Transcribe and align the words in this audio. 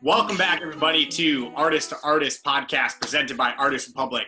Welcome 0.00 0.36
back, 0.36 0.62
everybody, 0.62 1.06
to 1.06 1.50
Artist 1.56 1.88
to 1.88 1.96
Artist 2.04 2.44
podcast 2.44 3.00
presented 3.00 3.36
by 3.36 3.50
Artist 3.58 3.88
Republic. 3.88 4.26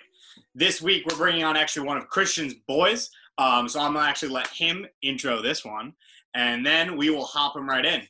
This 0.53 0.83
week, 0.83 1.07
we're 1.07 1.17
bringing 1.17 1.45
on 1.45 1.57
actually 1.57 1.87
one 1.87 1.97
of 1.97 2.09
Christian's 2.09 2.55
boys. 2.67 3.09
Um, 3.39 3.69
so 3.69 3.79
I'm 3.79 3.95
gonna 3.95 4.05
actually 4.05 4.31
let 4.33 4.49
him 4.49 4.85
intro 5.01 5.41
this 5.41 5.65
one, 5.65 5.93
and 6.35 6.67
then 6.67 6.97
we 6.97 7.11
will 7.11 7.25
hop 7.25 7.57
him 7.57 7.69
right 7.69 7.85
in. 7.85 8.03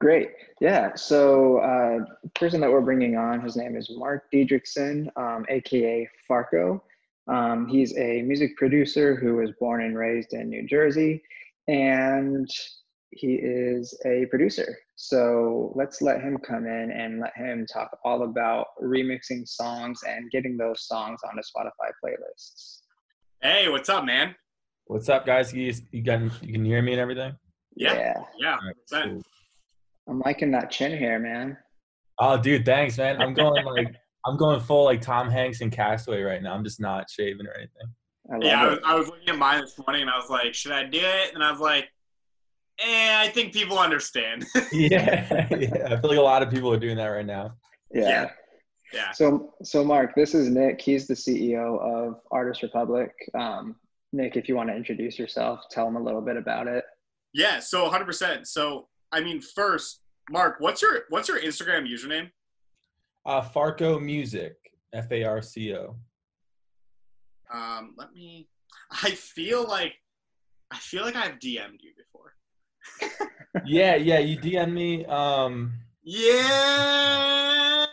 Great. 0.00 0.28
Yeah. 0.60 0.94
So, 0.94 1.58
uh, 1.58 2.04
person 2.36 2.60
that 2.60 2.70
we're 2.70 2.82
bringing 2.82 3.16
on, 3.16 3.40
his 3.40 3.56
name 3.56 3.74
is 3.74 3.90
Mark 3.90 4.30
Diedrichson, 4.32 5.08
um, 5.16 5.44
aka 5.48 6.08
Farco. 6.30 6.80
Um, 7.26 7.66
he's 7.66 7.98
a 7.98 8.22
music 8.22 8.56
producer 8.56 9.16
who 9.16 9.34
was 9.36 9.50
born 9.58 9.82
and 9.82 9.98
raised 9.98 10.34
in 10.34 10.50
New 10.50 10.68
Jersey, 10.68 11.20
and 11.66 12.48
he 13.10 13.40
is 13.42 13.92
a 14.06 14.26
producer. 14.26 14.78
So 14.96 15.72
let's 15.74 16.00
let 16.00 16.20
him 16.20 16.38
come 16.38 16.66
in 16.66 16.90
and 16.92 17.20
let 17.20 17.36
him 17.36 17.66
talk 17.66 17.96
all 18.04 18.22
about 18.22 18.66
remixing 18.82 19.46
songs 19.46 20.00
and 20.06 20.30
getting 20.30 20.56
those 20.56 20.86
songs 20.86 21.20
onto 21.24 21.42
Spotify 21.42 21.90
playlists. 22.02 22.82
Hey, 23.42 23.68
what's 23.68 23.88
up, 23.88 24.04
man? 24.04 24.34
What's 24.86 25.08
up, 25.08 25.26
guys? 25.26 25.52
You, 25.52 25.72
you 25.90 26.02
can 26.02 26.30
you 26.42 26.52
can 26.52 26.64
hear 26.64 26.80
me 26.80 26.92
and 26.92 27.00
everything? 27.00 27.34
Yeah, 27.74 27.94
yeah. 27.94 28.14
yeah 28.38 28.56
right, 28.92 29.04
cool. 29.08 29.22
I'm 30.08 30.20
liking 30.20 30.52
that 30.52 30.70
chin 30.70 30.96
hair, 30.96 31.18
man. 31.18 31.56
Oh, 32.18 32.36
dude, 32.38 32.64
thanks, 32.64 32.98
man. 32.98 33.20
I'm 33.20 33.34
going 33.34 33.64
like 33.64 33.94
I'm 34.26 34.36
going 34.36 34.60
full 34.60 34.84
like 34.84 35.00
Tom 35.00 35.30
Hanks 35.30 35.60
and 35.60 35.72
Castaway 35.72 36.22
right 36.22 36.42
now. 36.42 36.54
I'm 36.54 36.64
just 36.64 36.80
not 36.80 37.10
shaving 37.10 37.46
or 37.46 37.54
anything. 37.54 37.88
I 38.32 38.38
yeah, 38.40 38.62
I 38.62 38.66
was, 38.68 38.78
I 38.84 38.94
was, 38.94 39.08
looking 39.08 39.28
at 39.28 39.38
mine 39.38 39.60
this 39.60 39.78
morning 39.78 40.02
and 40.02 40.10
I 40.10 40.16
was 40.16 40.30
like, 40.30 40.54
should 40.54 40.72
I 40.72 40.84
do 40.84 40.98
it? 40.98 41.34
And 41.34 41.44
I 41.44 41.50
was 41.50 41.60
like, 41.60 41.88
eh, 42.78 43.20
I 43.20 43.28
think 43.28 43.52
people 43.52 43.78
understand. 43.78 44.46
yeah, 44.72 45.46
yeah, 45.50 45.86
I 45.90 46.00
feel 46.00 46.10
like 46.10 46.18
a 46.18 46.22
lot 46.22 46.42
of 46.42 46.50
people 46.50 46.72
are 46.72 46.78
doing 46.78 46.96
that 46.96 47.06
right 47.06 47.26
now. 47.26 47.54
Yeah. 47.92 48.08
yeah. 48.08 48.30
yeah. 48.92 49.10
So, 49.12 49.54
so 49.62 49.84
Mark, 49.84 50.14
this 50.14 50.34
is 50.34 50.48
Nick. 50.48 50.80
He's 50.80 51.06
the 51.06 51.14
CEO 51.14 51.80
of 51.80 52.20
Artist 52.30 52.62
Republic. 52.62 53.12
Um, 53.34 53.76
Nick, 54.12 54.36
if 54.36 54.48
you 54.48 54.56
want 54.56 54.68
to 54.70 54.76
introduce 54.76 55.18
yourself, 55.18 55.60
tell 55.70 55.84
them 55.86 55.96
a 55.96 56.02
little 56.02 56.20
bit 56.20 56.36
about 56.36 56.66
it. 56.66 56.84
Yeah. 57.32 57.60
So, 57.60 57.88
100%. 57.88 58.46
So, 58.46 58.88
I 59.12 59.20
mean, 59.20 59.40
first, 59.40 60.00
Mark, 60.30 60.56
what's 60.58 60.80
your 60.80 61.02
what's 61.10 61.28
your 61.28 61.40
Instagram 61.40 61.86
username? 61.86 62.30
Uh, 63.26 63.42
Farco 63.42 64.00
Music, 64.02 64.56
F 64.92 65.10
A 65.12 65.24
R 65.24 65.42
C 65.42 65.74
O. 65.74 65.96
Um, 67.52 67.94
let 67.96 68.12
me. 68.12 68.48
I 68.90 69.10
feel 69.10 69.68
like 69.68 69.94
I 70.70 70.78
feel 70.78 71.04
like 71.04 71.14
I've 71.14 71.38
DM'd 71.38 71.82
you 71.82 71.92
before 71.96 72.34
yeah, 73.64 73.96
yeah, 73.96 74.18
you 74.18 74.38
DM 74.38 74.72
me. 74.72 75.04
Um, 75.06 75.72
yeah. 76.02 77.86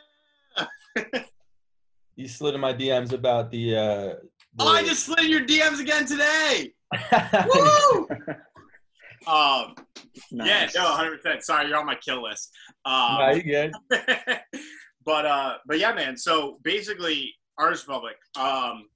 you 2.15 2.27
slid 2.27 2.55
in 2.55 2.61
my 2.61 2.73
DMs 2.73 3.13
about 3.13 3.51
the. 3.51 3.75
Uh, 3.75 3.81
the... 3.81 4.17
Oh, 4.59 4.67
I 4.67 4.83
just 4.83 5.05
slid 5.05 5.19
in 5.19 5.29
your 5.29 5.45
DMs 5.45 5.79
again 5.79 6.05
today. 6.05 6.73
Woo! 7.53 8.07
um, 9.27 9.75
nice. 10.31 10.47
yeah, 10.47 10.69
no, 10.75 10.85
hundred 10.91 11.21
percent. 11.21 11.43
Sorry, 11.43 11.67
you're 11.67 11.77
on 11.77 11.85
my 11.85 11.95
kill 11.95 12.23
list. 12.23 12.51
Um, 12.85 13.17
no, 13.19 13.31
you 13.31 13.43
good. 13.43 13.71
but 15.05 15.25
uh, 15.25 15.57
but 15.65 15.79
yeah, 15.79 15.93
man. 15.93 16.17
So 16.17 16.59
basically, 16.63 17.33
Artist 17.57 17.87
Republic. 17.87 18.15
Um, 18.37 18.87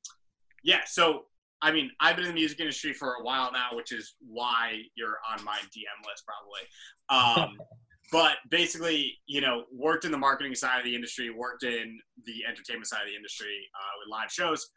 yeah. 0.63 0.81
So 0.85 1.25
I 1.66 1.71
mean, 1.71 1.89
I've 1.99 2.16
been 2.16 2.25
in 2.25 2.30
the 2.30 2.35
music 2.35 2.59
industry 2.59 2.94
for 2.94 3.16
a 3.16 3.23
while 3.23 3.52
now, 3.52 3.69
which 3.73 3.91
is 3.91 4.13
why 4.19 4.83
you're 4.94 5.17
on 5.31 5.44
my 5.44 5.58
DM 5.58 5.97
list 6.05 6.23
probably. 6.23 6.61
Um, 7.09 7.57
but 8.11 8.38
basically, 8.52 9.17
you 9.25 9.41
know, 9.41 9.63
worked 9.73 10.05
in 10.05 10.11
the 10.11 10.17
marketing 10.17 10.53
side 10.53 10.77
of 10.77 10.85
the 10.85 10.94
industry, 10.94 11.31
worked 11.31 11.63
in 11.63 11.97
the 12.27 12.45
entertainment 12.47 12.85
side 12.85 13.01
of 13.01 13.07
the 13.07 13.16
industry 13.16 13.57
uh, 13.73 13.94
with 13.97 14.12
live 14.12 14.31
shows. 14.31 14.69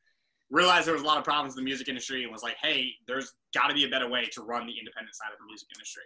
Realized 0.51 0.87
there 0.87 0.95
was 0.95 1.03
a 1.03 1.07
lot 1.07 1.19
of 1.19 1.25
problems 1.25 1.53
in 1.53 1.63
the 1.63 1.65
music 1.69 1.89
industry, 1.89 2.23
and 2.23 2.33
was 2.33 2.43
like, 2.43 2.57
hey, 2.63 2.89
there's 3.07 3.35
got 3.53 3.69
to 3.69 3.75
be 3.75 3.85
a 3.85 3.89
better 3.91 4.09
way 4.09 4.25
to 4.33 4.41
run 4.41 4.67
the 4.67 4.73
independent 4.73 5.15
side 5.15 5.31
of 5.31 5.39
the 5.39 5.45
music 5.45 5.69
industry. 5.77 6.05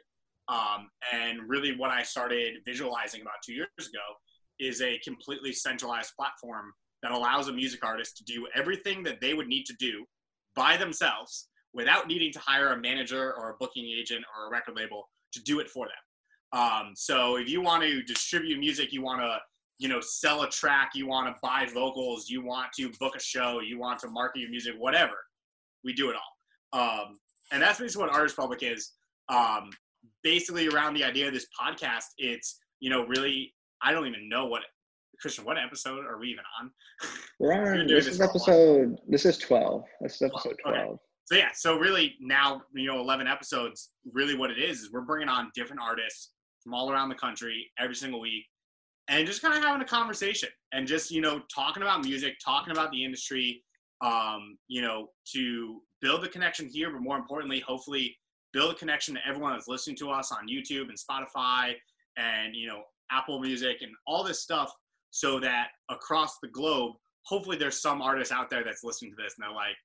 Um, 0.49 0.91
and 1.13 1.49
really, 1.49 1.77
what 1.77 1.93
I 1.93 2.03
started 2.03 2.55
visualizing 2.67 3.21
about 3.21 3.35
two 3.47 3.53
years 3.53 3.69
ago 3.79 4.03
is 4.59 4.83
a 4.83 4.99
completely 5.05 5.53
centralized 5.53 6.11
platform 6.19 6.73
that 7.05 7.13
allows 7.13 7.47
a 7.47 7.53
music 7.53 7.85
artist 7.85 8.17
to 8.17 8.25
do 8.25 8.49
everything 8.57 9.05
that 9.05 9.21
they 9.21 9.33
would 9.33 9.47
need 9.47 9.65
to 9.67 9.75
do 9.79 10.05
by 10.55 10.77
themselves 10.77 11.49
without 11.75 12.07
needing 12.07 12.33
to 12.33 12.39
hire 12.39 12.73
a 12.73 12.81
manager 12.81 13.33
or 13.35 13.51
a 13.51 13.55
booking 13.59 13.87
agent 13.87 14.25
or 14.37 14.49
a 14.49 14.51
record 14.51 14.77
label 14.77 15.09
to 15.33 15.43
do 15.43 15.61
it 15.61 15.69
for 15.69 15.87
them. 15.87 16.61
Um, 16.61 16.93
so 16.95 17.37
if 17.37 17.49
you 17.49 17.63
want 17.63 17.83
to 17.83 18.03
distribute 18.03 18.59
music, 18.59 18.93
you 18.93 19.03
want 19.03 19.21
to 19.23 19.39
you 19.79 19.89
know 19.89 20.01
sell 20.01 20.43
a 20.43 20.51
track, 20.51 20.91
you 20.95 21.07
want 21.07 21.27
to 21.27 21.35
buy 21.43 21.67
vocals, 21.73 22.29
you 22.29 22.45
want 22.45 22.69
to 22.79 22.91
book 23.01 23.17
a 23.17 23.21
show, 23.21 23.61
you 23.61 23.79
want 23.79 23.99
to 24.01 24.09
market 24.09 24.41
your 24.41 24.51
music, 24.51 24.75
whatever, 24.79 25.15
we 25.83 25.93
do 25.93 26.11
it 26.11 26.17
all. 26.17 26.81
Um, 26.81 27.19
and 27.53 27.63
that's 27.63 27.79
basically 27.79 28.07
what 28.07 28.15
Artist 28.15 28.37
Republic 28.37 28.63
is. 28.63 28.93
Um, 29.29 29.71
basically 30.23 30.69
around 30.69 30.95
the 30.95 31.05
idea 31.05 31.27
of 31.27 31.35
this 31.35 31.47
podcast, 31.59 32.05
it's 32.19 32.59
you 32.81 32.91
know 32.91 33.07
really 33.07 33.55
I 33.83 33.93
don't 33.93 34.07
even 34.07 34.29
know 34.29 34.47
what 34.47 34.63
Christian, 35.23 35.45
what 35.45 35.57
episode 35.57 36.05
are 36.05 36.19
we 36.19 36.29
even 36.29 36.43
on? 36.61 36.71
We're 37.39 37.53
on. 37.53 37.87
this, 37.87 38.07
this 38.07 38.15
is 38.15 38.21
episode. 38.21 38.99
This 39.09 39.25
is 39.25 39.39
twelve. 39.39 39.85
This 40.01 40.17
is 40.17 40.23
episode 40.23 40.57
twelve. 40.61 40.77
Okay. 40.77 40.99
So 41.27 41.37
yeah, 41.37 41.51
so 41.55 41.79
really 41.79 42.17
now 42.21 42.63
you 42.75 42.89
know 42.89 43.01
eleven 43.01 43.29
episodes. 43.29 43.93
Really, 44.13 44.37
what 44.37 44.51
it 44.51 44.59
is 44.59 44.81
is 44.81 44.93
we're 44.93 45.03
bringing 45.03 45.29
on 45.29 45.53
different 45.55 45.81
artists 45.81 46.33
from 46.63 46.75
all 46.75 46.91
around 46.91 47.09
the 47.09 47.15
country 47.15 47.71
every 47.79 47.95
single 47.95 48.21
week, 48.21 48.45
and 49.09 49.25
just 49.25 49.41
kind 49.41 49.57
of 49.57 49.63
having 49.63 49.81
a 49.81 49.87
conversation 49.87 50.49
and 50.73 50.89
just 50.89 51.13
you 51.13 51.21
know 51.21 51.41
talking 51.55 51.85
about 51.85 52.05
music, 52.05 52.35
talking 52.45 52.73
about 52.73 52.91
the 52.91 53.05
industry. 53.05 53.63
Um, 54.05 54.59
you 54.67 54.83
know, 54.83 55.11
to 55.33 55.81
build 56.01 56.25
the 56.25 56.29
connection 56.29 56.67
here, 56.67 56.91
but 56.91 57.03
more 57.03 57.17
importantly, 57.17 57.61
hopefully 57.61 58.17
build 58.53 58.75
a 58.75 58.75
connection 58.75 59.15
to 59.15 59.21
everyone 59.25 59.53
that's 59.53 59.69
listening 59.69 59.95
to 59.99 60.11
us 60.11 60.33
on 60.33 60.49
YouTube 60.49 60.89
and 60.89 60.99
Spotify 60.99 61.75
and 62.17 62.57
you 62.57 62.67
know 62.67 62.83
Apple 63.13 63.39
Music 63.39 63.77
and 63.83 63.93
all 64.09 64.25
this 64.25 64.43
stuff 64.43 64.73
so 65.13 65.39
that 65.39 65.69
across 65.91 66.39
the 66.43 66.49
globe, 66.49 66.95
hopefully 67.25 67.57
there's 67.57 67.81
some 67.81 68.03
artist 68.03 68.33
out 68.33 68.51
there 68.51 68.65
that's 68.65 68.83
listening 68.83 69.13
to 69.13 69.23
this 69.23 69.35
and 69.37 69.45
they're 69.45 69.55
like, 69.55 69.77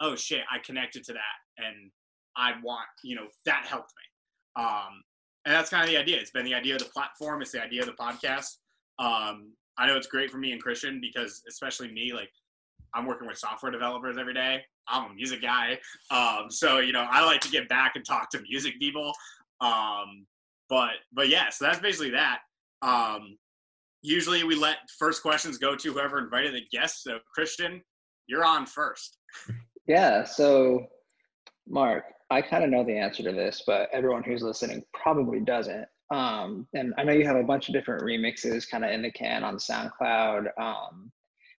oh 0.00 0.16
shit, 0.16 0.40
I 0.50 0.58
connected 0.58 1.04
to 1.04 1.12
that 1.12 1.64
and 1.64 1.90
I 2.36 2.54
want, 2.64 2.88
you 3.04 3.14
know, 3.14 3.26
that 3.44 3.66
helped 3.66 3.92
me. 3.96 4.64
Um, 4.64 5.02
and 5.44 5.54
that's 5.54 5.70
kind 5.70 5.84
of 5.84 5.90
the 5.90 5.98
idea. 5.98 6.18
It's 6.18 6.30
been 6.30 6.46
the 6.46 6.54
idea 6.54 6.74
of 6.74 6.80
the 6.80 6.86
platform. 6.86 7.42
It's 7.42 7.52
the 7.52 7.62
idea 7.62 7.82
of 7.82 7.86
the 7.86 7.92
podcast. 7.92 8.56
Um, 8.98 9.52
I 9.78 9.86
know 9.86 9.96
it's 9.96 10.06
great 10.06 10.30
for 10.30 10.38
me 10.38 10.52
and 10.52 10.62
Christian 10.62 10.98
because 11.00 11.42
especially 11.46 11.92
me, 11.92 12.12
like 12.14 12.30
I'm 12.94 13.06
working 13.06 13.28
with 13.28 13.38
software 13.38 13.70
developers 13.70 14.16
every 14.18 14.34
day. 14.34 14.62
I'm 14.88 15.10
a 15.10 15.14
music 15.14 15.42
guy. 15.42 15.78
Um, 16.10 16.50
so, 16.50 16.78
you 16.78 16.92
know, 16.92 17.06
I 17.10 17.24
like 17.24 17.40
to 17.42 17.50
get 17.50 17.68
back 17.68 17.92
and 17.96 18.04
talk 18.04 18.30
to 18.30 18.40
music 18.48 18.78
people. 18.80 19.12
Um, 19.60 20.26
but, 20.70 20.92
but 21.12 21.28
yeah, 21.28 21.50
so 21.50 21.66
that's 21.66 21.80
basically 21.80 22.10
that. 22.10 22.40
Um, 22.82 23.36
usually 24.02 24.44
we 24.44 24.54
let 24.54 24.78
first 24.98 25.22
questions 25.22 25.58
go 25.58 25.76
to 25.76 25.92
whoever 25.92 26.18
invited 26.18 26.54
the 26.54 26.62
guest. 26.72 27.02
So 27.02 27.18
Christian, 27.34 27.82
you're 28.26 28.44
on 28.44 28.66
first. 28.66 29.18
Yeah. 29.86 30.24
So 30.24 30.86
Mark, 31.68 32.04
I 32.30 32.42
kind 32.42 32.64
of 32.64 32.70
know 32.70 32.84
the 32.84 32.96
answer 32.96 33.22
to 33.22 33.32
this, 33.32 33.62
but 33.66 33.88
everyone 33.92 34.22
who's 34.22 34.42
listening 34.42 34.82
probably 34.92 35.40
doesn't. 35.40 35.86
Um, 36.12 36.66
and 36.74 36.92
I 36.98 37.04
know 37.04 37.12
you 37.12 37.26
have 37.26 37.36
a 37.36 37.44
bunch 37.44 37.68
of 37.68 37.74
different 37.74 38.02
remixes 38.02 38.68
kind 38.68 38.84
of 38.84 38.90
in 38.90 39.02
the 39.02 39.12
can 39.12 39.44
on 39.44 39.56
SoundCloud, 39.56 40.46
um, 40.60 41.12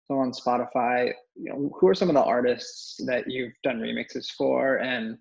so 0.06 0.18
on 0.18 0.32
Spotify. 0.32 1.12
You 1.36 1.52
know, 1.52 1.70
who 1.78 1.88
are 1.88 1.94
some 1.94 2.08
of 2.08 2.14
the 2.14 2.22
artists 2.22 2.96
that 3.06 3.30
you've 3.30 3.52
done 3.62 3.78
remixes 3.78 4.26
for? 4.36 4.76
And 4.76 5.18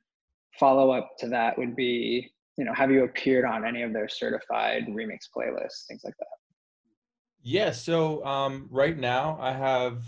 follow 0.59 0.91
up 0.91 1.12
to 1.19 1.28
that 1.30 1.57
would 1.57 1.75
be, 1.75 2.31
you 2.57 2.65
know, 2.65 2.74
have 2.74 2.92
you 2.92 3.04
appeared 3.04 3.45
on 3.45 3.65
any 3.65 3.83
of 3.83 3.94
their 3.94 4.10
certified 4.10 4.86
remix 4.88 5.19
playlists, 5.36 5.86
things 5.88 6.01
like 6.04 6.15
that? 6.18 6.38
Yeah, 7.41 7.71
so 7.71 8.24
um, 8.25 8.68
right 8.69 8.97
now 8.97 9.38
I 9.39 9.53
have 9.53 10.03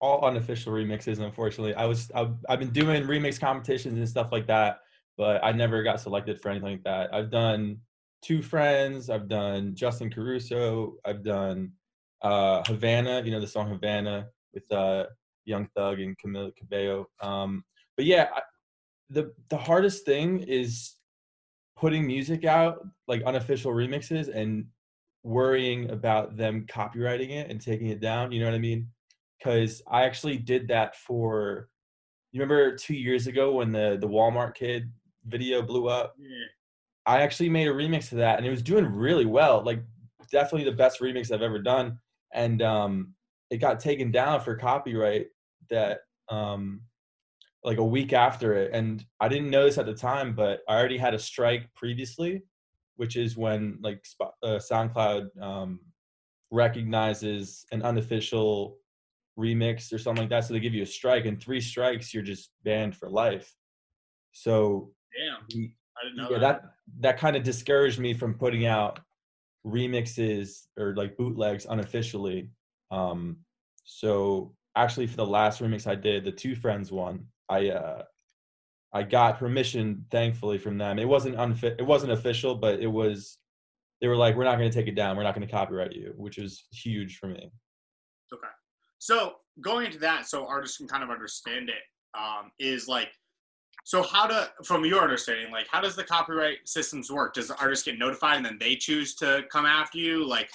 all 0.00 0.24
unofficial 0.24 0.72
remixes. 0.72 1.18
Unfortunately, 1.18 1.74
I 1.74 1.86
was 1.86 2.10
I've, 2.14 2.34
I've 2.48 2.58
been 2.58 2.70
doing 2.70 3.04
remix 3.04 3.40
competitions 3.40 3.96
and 3.96 4.08
stuff 4.08 4.32
like 4.32 4.46
that, 4.48 4.80
but 5.16 5.42
I 5.42 5.52
never 5.52 5.82
got 5.82 6.00
selected 6.00 6.40
for 6.40 6.50
anything 6.50 6.72
like 6.72 6.84
that. 6.84 7.14
I've 7.14 7.30
done 7.30 7.78
Two 8.20 8.42
Friends, 8.42 9.08
I've 9.08 9.28
done 9.28 9.74
Justin 9.74 10.10
Caruso, 10.10 10.96
I've 11.04 11.24
done 11.24 11.72
uh, 12.20 12.62
Havana, 12.66 13.22
you 13.24 13.30
know 13.30 13.40
the 13.40 13.46
song 13.46 13.68
Havana 13.68 14.26
with 14.52 14.70
uh, 14.70 15.06
Young 15.44 15.68
Thug 15.74 16.00
and 16.00 16.16
Camila 16.18 16.54
Cabello. 16.56 17.08
Um, 17.20 17.64
but 17.96 18.04
yeah, 18.04 18.28
I, 18.34 18.42
the 19.08 19.32
the 19.48 19.56
hardest 19.56 20.04
thing 20.04 20.40
is 20.40 20.96
putting 21.76 22.06
music 22.06 22.44
out 22.44 22.86
like 23.08 23.22
unofficial 23.24 23.72
remixes 23.72 24.28
and 24.34 24.66
worrying 25.22 25.90
about 25.90 26.36
them 26.36 26.66
copyrighting 26.68 27.30
it 27.30 27.50
and 27.50 27.60
taking 27.60 27.88
it 27.88 28.00
down. 28.00 28.32
You 28.32 28.40
know 28.40 28.46
what 28.46 28.54
I 28.54 28.58
mean? 28.58 28.88
Because 29.38 29.82
I 29.90 30.04
actually 30.04 30.38
did 30.38 30.68
that 30.68 30.96
for. 30.96 31.68
You 32.32 32.40
remember 32.40 32.76
two 32.76 32.94
years 32.94 33.26
ago 33.26 33.52
when 33.52 33.72
the 33.72 33.98
the 34.00 34.08
Walmart 34.08 34.54
kid 34.54 34.90
video 35.26 35.62
blew 35.62 35.88
up? 35.88 36.14
Yeah. 36.18 36.46
I 37.04 37.22
actually 37.22 37.48
made 37.48 37.68
a 37.68 37.72
remix 37.72 38.12
of 38.12 38.18
that, 38.18 38.38
and 38.38 38.46
it 38.46 38.50
was 38.50 38.62
doing 38.62 38.86
really 38.86 39.26
well. 39.26 39.62
Like 39.62 39.82
definitely 40.30 40.64
the 40.64 40.76
best 40.76 41.00
remix 41.00 41.30
I've 41.30 41.42
ever 41.42 41.58
done, 41.58 41.98
and 42.32 42.62
um, 42.62 43.14
it 43.50 43.58
got 43.58 43.80
taken 43.80 44.10
down 44.10 44.40
for 44.40 44.56
copyright 44.56 45.26
that 45.68 46.00
um, 46.28 46.80
like 47.64 47.78
a 47.78 47.84
week 47.84 48.12
after 48.12 48.54
it, 48.54 48.70
and 48.72 49.04
I 49.20 49.28
didn't 49.28 49.50
know 49.50 49.64
this 49.64 49.78
at 49.78 49.86
the 49.86 49.94
time, 49.94 50.34
but 50.34 50.60
I 50.68 50.76
already 50.76 50.98
had 50.98 51.14
a 51.14 51.18
strike 51.18 51.68
previously, 51.74 52.42
which 52.96 53.16
is 53.16 53.36
when 53.36 53.78
like 53.82 54.04
uh, 54.20 54.58
SoundCloud 54.58 55.28
um, 55.40 55.80
recognizes 56.50 57.64
an 57.72 57.82
unofficial 57.82 58.78
remix 59.38 59.92
or 59.92 59.98
something 59.98 60.22
like 60.22 60.30
that, 60.30 60.44
so 60.44 60.54
they 60.54 60.60
give 60.60 60.74
you 60.74 60.82
a 60.82 60.86
strike, 60.86 61.24
and 61.24 61.40
three 61.42 61.60
strikes, 61.60 62.12
you're 62.12 62.22
just 62.22 62.50
banned 62.64 62.96
for 62.96 63.08
life. 63.08 63.54
So 64.32 64.92
Damn. 65.16 65.70
I 65.96 66.04
didn't 66.04 66.16
know 66.16 66.30
yeah, 66.30 66.38
that 66.38 66.62
that, 66.62 66.70
that 67.00 67.18
kind 67.18 67.36
of 67.36 67.42
discouraged 67.42 67.98
me 67.98 68.14
from 68.14 68.34
putting 68.34 68.66
out 68.66 69.00
remixes 69.66 70.66
or 70.78 70.94
like 70.96 71.16
bootlegs 71.16 71.66
unofficially. 71.68 72.50
Um, 72.90 73.38
so 73.84 74.54
actually, 74.76 75.06
for 75.06 75.16
the 75.16 75.26
last 75.26 75.60
remix 75.60 75.86
I 75.86 75.94
did, 75.94 76.24
the 76.24 76.32
two 76.32 76.54
friends 76.54 76.90
one, 76.90 77.26
I 77.48 77.70
uh, 77.70 78.02
I 78.92 79.02
got 79.02 79.38
permission, 79.38 80.04
thankfully, 80.10 80.58
from 80.58 80.78
them. 80.78 80.98
It 80.98 81.08
wasn't 81.08 81.36
unfit, 81.36 81.76
it 81.78 81.86
wasn't 81.86 82.12
official, 82.12 82.54
but 82.54 82.80
it 82.80 82.88
was. 82.88 83.38
They 84.00 84.08
were 84.08 84.16
like, 84.16 84.36
"We're 84.36 84.44
not 84.44 84.58
going 84.58 84.70
to 84.70 84.76
take 84.76 84.88
it 84.88 84.96
down. 84.96 85.16
We're 85.16 85.22
not 85.22 85.34
going 85.34 85.46
to 85.46 85.52
copyright 85.52 85.92
you," 85.92 86.12
which 86.16 86.36
was 86.38 86.64
huge 86.72 87.18
for 87.18 87.28
me. 87.28 87.50
Okay, 88.32 88.48
so 88.98 89.34
going 89.60 89.86
into 89.86 89.98
that, 89.98 90.26
so 90.26 90.46
artists 90.46 90.76
can 90.76 90.88
kind 90.88 91.04
of 91.04 91.10
understand 91.10 91.68
it, 91.68 91.82
um, 92.18 92.50
is 92.58 92.88
like 92.88 93.08
so 93.84 94.02
how 94.02 94.26
to, 94.26 94.50
from 94.64 94.84
your 94.84 95.02
understanding, 95.02 95.50
like 95.50 95.66
how 95.68 95.80
does 95.80 95.96
the 95.96 96.04
copyright 96.04 96.58
systems 96.66 97.10
work? 97.10 97.34
Does 97.34 97.48
the 97.48 97.58
artist 97.58 97.84
get 97.84 97.98
notified 97.98 98.36
and 98.36 98.46
then 98.46 98.58
they 98.60 98.76
choose 98.76 99.14
to 99.16 99.42
come 99.50 99.66
after 99.66 99.98
you? 99.98 100.26
Like, 100.26 100.50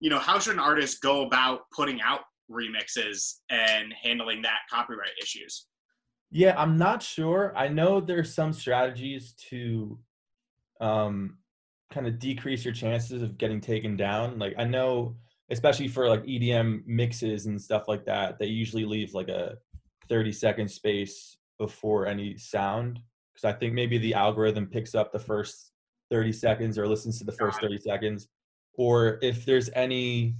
you 0.00 0.08
know, 0.08 0.18
how 0.18 0.38
should 0.38 0.54
an 0.54 0.60
artist 0.60 1.02
go 1.02 1.26
about 1.26 1.62
putting 1.74 2.00
out 2.00 2.20
remixes 2.50 3.40
and 3.50 3.92
handling 4.02 4.40
that 4.42 4.60
copyright 4.70 5.10
issues? 5.22 5.66
Yeah, 6.30 6.54
I'm 6.56 6.78
not 6.78 7.02
sure. 7.02 7.52
I 7.56 7.68
know 7.68 8.00
there's 8.00 8.32
some 8.32 8.52
strategies 8.52 9.32
to 9.50 9.98
um, 10.80 11.38
kind 11.90 12.06
of 12.06 12.18
decrease 12.18 12.64
your 12.64 12.74
chances 12.74 13.22
of 13.22 13.36
getting 13.36 13.60
taken 13.60 13.96
down. 13.96 14.38
Like 14.38 14.54
I 14.56 14.64
know, 14.64 15.16
especially 15.50 15.88
for 15.88 16.08
like 16.08 16.24
EDM 16.24 16.86
mixes 16.86 17.46
and 17.46 17.60
stuff 17.60 17.88
like 17.88 18.04
that, 18.06 18.38
they 18.38 18.46
usually 18.46 18.84
leave 18.84 19.12
like 19.12 19.28
a 19.28 19.56
30 20.08 20.32
second 20.32 20.68
space 20.68 21.36
before 21.58 22.06
any 22.06 22.36
sound 22.36 23.00
because 23.32 23.44
I 23.44 23.58
think 23.58 23.74
maybe 23.74 23.98
the 23.98 24.14
algorithm 24.14 24.66
picks 24.66 24.94
up 24.94 25.12
the 25.12 25.18
first 25.18 25.72
30 26.10 26.32
seconds 26.32 26.78
or 26.78 26.86
listens 26.86 27.18
to 27.18 27.24
the 27.24 27.32
first 27.32 27.60
30 27.60 27.78
seconds. 27.78 28.28
Or 28.74 29.18
if 29.22 29.44
there's 29.44 29.70
any, 29.74 30.34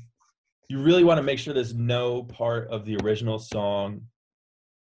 you 0.68 0.80
really 0.80 1.04
want 1.04 1.18
to 1.18 1.22
make 1.22 1.38
sure 1.38 1.52
there's 1.52 1.74
no 1.74 2.24
part 2.24 2.68
of 2.68 2.84
the 2.84 2.96
original 2.98 3.38
song 3.38 4.02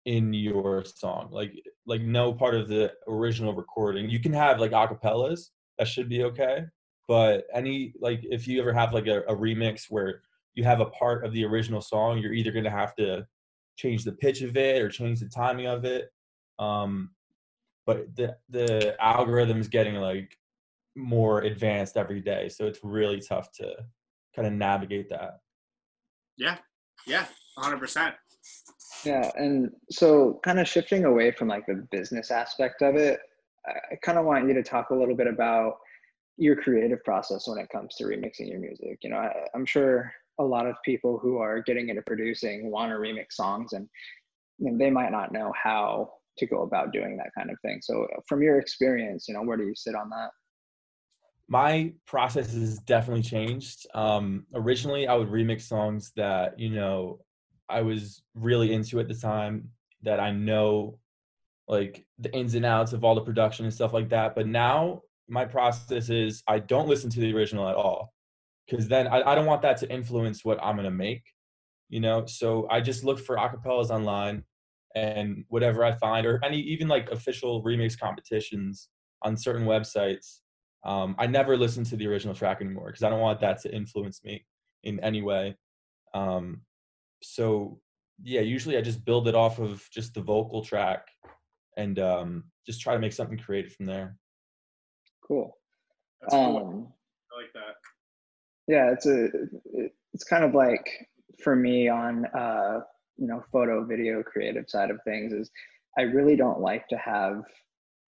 in 0.06 0.34
your 0.34 0.84
song, 0.86 1.30
like 1.32 1.54
like 1.86 2.02
no 2.02 2.34
part 2.34 2.56
of 2.56 2.68
the 2.68 2.92
original 3.08 3.54
recording. 3.54 4.10
You 4.10 4.20
can 4.20 4.34
have 4.34 4.60
like 4.60 4.72
acapellas, 4.72 5.50
that 5.78 5.88
should 5.88 6.10
be 6.10 6.24
okay. 6.24 6.66
But 7.08 7.46
any 7.54 7.94
like 8.00 8.22
if 8.24 8.48
you 8.48 8.62
ever 8.62 8.74
have 8.74 8.94
like 8.94 9.08
a, 9.08 9.22
a 9.22 9.36
remix 9.36 9.86
where 9.90 10.22
you 10.56 10.64
have 10.64 10.80
a 10.80 10.86
part 10.86 11.26
of 11.26 11.34
the 11.34 11.46
original 11.46 11.82
song, 11.82 12.20
you're 12.20 12.34
either 12.34 12.52
gonna 12.52 12.70
have 12.70 12.96
to 12.96 13.26
change 13.76 14.04
the 14.04 14.12
pitch 14.12 14.42
of 14.42 14.56
it 14.56 14.82
or 14.82 14.90
change 14.90 15.20
the 15.20 15.28
timing 15.28 15.66
of 15.66 15.84
it 15.84 16.10
um, 16.60 17.12
but 17.86 18.16
the 18.16 18.36
the 18.50 18.96
algorithm 19.04 19.60
is 19.60 19.68
getting 19.68 19.96
like 19.96 20.38
more 20.96 21.42
advanced 21.42 21.98
every 21.98 22.22
day, 22.22 22.50
so 22.50 22.66
it's 22.66 22.80
really 22.84 23.20
tough 23.20 23.52
to 23.54 23.74
kind 24.36 24.48
of 24.48 24.54
navigate 24.54 25.10
that. 25.10 25.40
Yeah, 26.38 26.58
yeah, 27.06 27.26
hundred 27.58 27.80
percent. 27.80 28.16
Yeah, 29.06 29.32
and 29.36 29.72
so 29.90 30.40
kind 30.44 30.60
of 30.60 30.68
shifting 30.68 31.06
away 31.06 31.32
from 31.32 31.48
like 31.48 31.66
the 31.66 31.86
business 31.92 32.32
aspect 32.32 32.82
of 32.82 32.96
it, 32.96 33.20
I 33.66 33.96
kind 34.04 34.18
of 34.18 34.26
want 34.26 34.48
you 34.48 34.54
to 34.54 34.64
talk 34.64 34.90
a 34.90 34.96
little 34.96 35.16
bit 35.16 35.28
about 35.28 35.78
your 36.38 36.56
creative 36.56 37.04
process 37.04 37.48
when 37.48 37.60
it 37.60 37.70
comes 37.70 37.96
to 37.96 38.06
remixing 38.06 38.50
your 38.50 38.60
music. 38.60 39.00
You 39.02 39.12
know, 39.12 39.18
I, 39.18 39.32
I'm 39.54 39.66
sure 39.66 40.12
a 40.40 40.44
lot 40.44 40.66
of 40.66 40.76
people 40.84 41.20
who 41.20 41.38
are 41.38 41.62
getting 41.62 41.90
into 41.90 42.02
producing 42.02 42.72
want 42.72 42.92
to 42.92 42.98
remix 42.98 43.34
songs 43.34 43.74
and 43.74 43.88
they 44.60 44.90
might 44.90 45.12
not 45.12 45.32
know 45.32 45.52
how 45.62 46.12
to 46.38 46.46
go 46.46 46.64
about 46.64 46.92
doing 46.92 47.18
that 47.18 47.30
kind 47.38 47.52
of 47.52 47.58
thing. 47.62 47.80
So 47.82 48.08
from 48.28 48.42
your 48.42 48.60
experience, 48.60 49.28
you 49.28 49.34
know, 49.34 49.44
where 49.44 49.58
do 49.58 49.66
you 49.66 49.76
sit 49.76 49.96
on 49.96 50.10
that? 50.10 50.30
My 51.50 51.94
process 52.08 52.54
has 52.54 52.80
definitely 52.80 53.24
changed. 53.24 53.86
Um, 53.94 54.46
originally, 54.56 55.08
I 55.08 55.14
would 55.16 55.28
remix 55.28 55.64
songs 55.64 56.12
that 56.16 56.58
you 56.58 56.70
know 56.70 57.20
I 57.70 57.82
was 57.82 58.22
really 58.36 58.74
into 58.74 59.00
at 59.00 59.08
the 59.08 59.16
time 59.16 59.70
that 60.04 60.20
I 60.20 60.32
know 60.32 61.00
like 61.68 62.06
the 62.20 62.34
ins 62.34 62.56
and 62.56 62.66
outs 62.66 62.94
of 62.94 63.04
all 63.04 63.16
the 63.16 63.22
production 63.22 63.66
and 63.66 63.74
stuff 63.74 63.94
like 63.94 64.10
that. 64.10 64.36
But 64.36 64.48
now 64.48 65.02
my 65.28 65.46
process 65.46 66.10
is 66.10 66.44
I 66.48 66.60
don't 66.60 66.90
listen 66.90 67.10
to 67.12 67.20
the 67.20 67.34
original 67.34 67.68
at 67.68 67.76
all 67.76 68.14
because 68.68 68.88
then 68.88 69.08
I, 69.08 69.32
I 69.32 69.36
don't 69.36 69.46
want 69.46 69.62
that 69.62 69.78
to 69.78 69.92
influence 69.92 70.44
what 70.44 70.60
I'm 70.62 70.76
gonna 70.76 70.92
make. 70.92 71.24
You 71.90 72.00
know, 72.00 72.26
so 72.26 72.68
I 72.70 72.82
just 72.82 73.04
look 73.04 73.20
for 73.20 73.38
acapellas 73.38 73.90
online 73.90 74.44
and 74.96 75.46
whatever 75.50 75.84
I 75.84 75.94
find, 75.94 76.26
or 76.26 76.40
any 76.44 76.60
even 76.60 76.88
like 76.88 77.10
official 77.12 77.64
remix 77.64 77.98
competitions 77.98 78.90
on 79.22 79.38
certain 79.38 79.66
websites. 79.66 80.40
Um, 80.84 81.16
I 81.18 81.28
never 81.28 81.56
listen 81.56 81.84
to 81.86 81.96
the 81.96 82.08
original 82.08 82.36
track 82.36 82.62
anymore 82.62 82.88
because 82.88 83.04
I 83.04 83.10
don't 83.10 83.22
want 83.22 83.40
that 83.42 83.62
to 83.62 83.74
influence 83.74 84.24
me 84.24 84.46
in 84.84 85.00
any 85.00 85.22
way. 85.22 85.56
Um, 86.14 86.62
so 87.24 87.80
yeah, 88.22 88.42
usually 88.42 88.78
I 88.78 88.82
just 88.82 89.06
build 89.06 89.28
it 89.28 89.36
off 89.36 89.60
of 89.60 89.88
just 89.92 90.14
the 90.14 90.22
vocal 90.22 90.64
track 90.64 91.08
and 91.78 91.98
um, 92.00 92.44
just 92.66 92.82
try 92.82 92.94
to 92.94 93.00
make 93.00 93.14
something 93.14 93.38
creative 93.38 93.74
from 93.74 93.88
there. 93.88 94.16
Cool. 95.28 95.58
That's 96.22 96.34
cool. 96.34 96.58
Um, 96.58 96.88
I 97.32 97.42
like 97.42 97.54
that. 97.54 97.76
Yeah, 98.68 98.92
it's 98.92 99.06
a 99.06 99.28
it's 100.14 100.24
kind 100.24 100.44
of 100.44 100.54
like 100.54 100.88
for 101.44 101.56
me 101.56 101.90
on 101.90 102.26
uh, 102.28 102.82
you 103.18 103.28
know 103.28 103.44
photo 103.52 103.84
video 103.86 104.24
creative 104.24 104.70
side 104.70 104.90
of 104.90 105.00
things 105.04 105.34
is 105.34 105.50
i 105.98 106.02
really 106.02 106.36
don't 106.36 106.60
like 106.60 106.88
to 106.88 106.98
have 106.98 107.44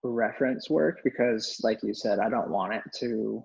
reference 0.02 0.70
work 0.70 1.00
because 1.04 1.58
like 1.62 1.82
you 1.82 1.94
said 1.94 2.18
i 2.18 2.28
don't 2.28 2.50
want 2.50 2.72
it 2.72 2.82
to 2.94 3.42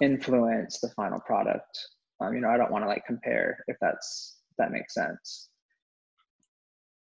influence 0.00 0.80
the 0.80 0.88
final 0.90 1.20
product 1.20 1.78
um, 2.20 2.34
you 2.34 2.40
know 2.40 2.48
i 2.48 2.56
don't 2.56 2.70
want 2.70 2.84
to 2.84 2.88
like 2.88 3.04
compare 3.06 3.62
if 3.68 3.76
that's 3.80 4.38
if 4.52 4.56
that 4.58 4.70
makes 4.70 4.94
sense. 4.94 5.48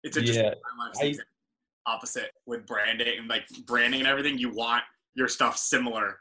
It's 0.05 0.17
interesting 0.17 0.45
yeah, 0.45 0.55
I, 1.01 1.15
opposite 1.87 2.31
with 2.47 2.67
branding 2.67 3.19
and 3.19 3.29
like 3.29 3.45
branding 3.67 4.01
and 4.01 4.09
everything. 4.09 4.39
You 4.39 4.53
want 4.53 4.83
your 5.15 5.29
stuff 5.29 5.57
similar 5.57 6.19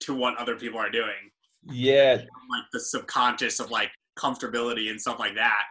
to 0.00 0.14
what 0.14 0.36
other 0.38 0.56
people 0.56 0.78
are 0.78 0.90
doing. 0.90 1.30
Yeah. 1.70 2.14
Like 2.14 2.64
the 2.72 2.80
subconscious 2.80 3.60
of 3.60 3.70
like 3.70 3.90
comfortability 4.18 4.90
and 4.90 5.00
stuff 5.00 5.18
like 5.18 5.34
that. 5.34 5.64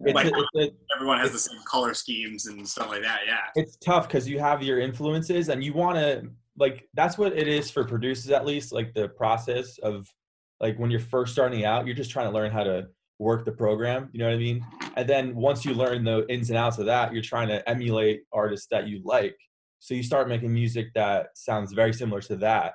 It's 0.00 0.14
like 0.14 0.26
a, 0.26 0.32
it's 0.54 0.72
a, 0.72 0.94
everyone 0.96 1.18
has 1.18 1.32
the 1.32 1.38
same 1.38 1.60
color 1.68 1.94
schemes 1.94 2.46
and 2.46 2.68
stuff 2.68 2.88
like 2.88 3.02
that. 3.02 3.20
Yeah, 3.26 3.38
it's 3.54 3.76
tough 3.76 4.08
because 4.08 4.28
you 4.28 4.40
have 4.40 4.60
your 4.60 4.80
influences 4.80 5.48
and 5.48 5.62
you 5.62 5.72
want 5.72 5.96
to 5.96 6.28
like 6.58 6.88
that's 6.94 7.16
what 7.16 7.32
it 7.32 7.46
is 7.46 7.70
for 7.70 7.84
producers 7.84 8.30
at 8.32 8.44
least. 8.44 8.72
Like 8.72 8.92
the 8.92 9.08
process 9.08 9.78
of 9.78 10.12
like 10.60 10.76
when 10.78 10.90
you're 10.90 10.98
first 10.98 11.32
starting 11.32 11.64
out, 11.64 11.86
you're 11.86 11.94
just 11.94 12.10
trying 12.10 12.26
to 12.26 12.32
learn 12.32 12.50
how 12.50 12.64
to 12.64 12.88
work 13.18 13.44
the 13.44 13.52
program. 13.52 14.10
You 14.12 14.20
know 14.20 14.26
what 14.26 14.34
I 14.34 14.38
mean? 14.38 14.64
And 14.96 15.08
then 15.08 15.34
once 15.34 15.64
you 15.64 15.74
learn 15.74 16.04
the 16.04 16.26
ins 16.28 16.50
and 16.50 16.58
outs 16.58 16.78
of 16.78 16.86
that, 16.86 17.12
you're 17.12 17.22
trying 17.22 17.48
to 17.48 17.68
emulate 17.68 18.22
artists 18.32 18.66
that 18.70 18.88
you 18.88 19.00
like. 19.04 19.36
So 19.78 19.94
you 19.94 20.02
start 20.02 20.28
making 20.28 20.52
music 20.52 20.88
that 20.94 21.28
sounds 21.34 21.72
very 21.72 21.92
similar 21.92 22.20
to 22.22 22.36
that. 22.36 22.74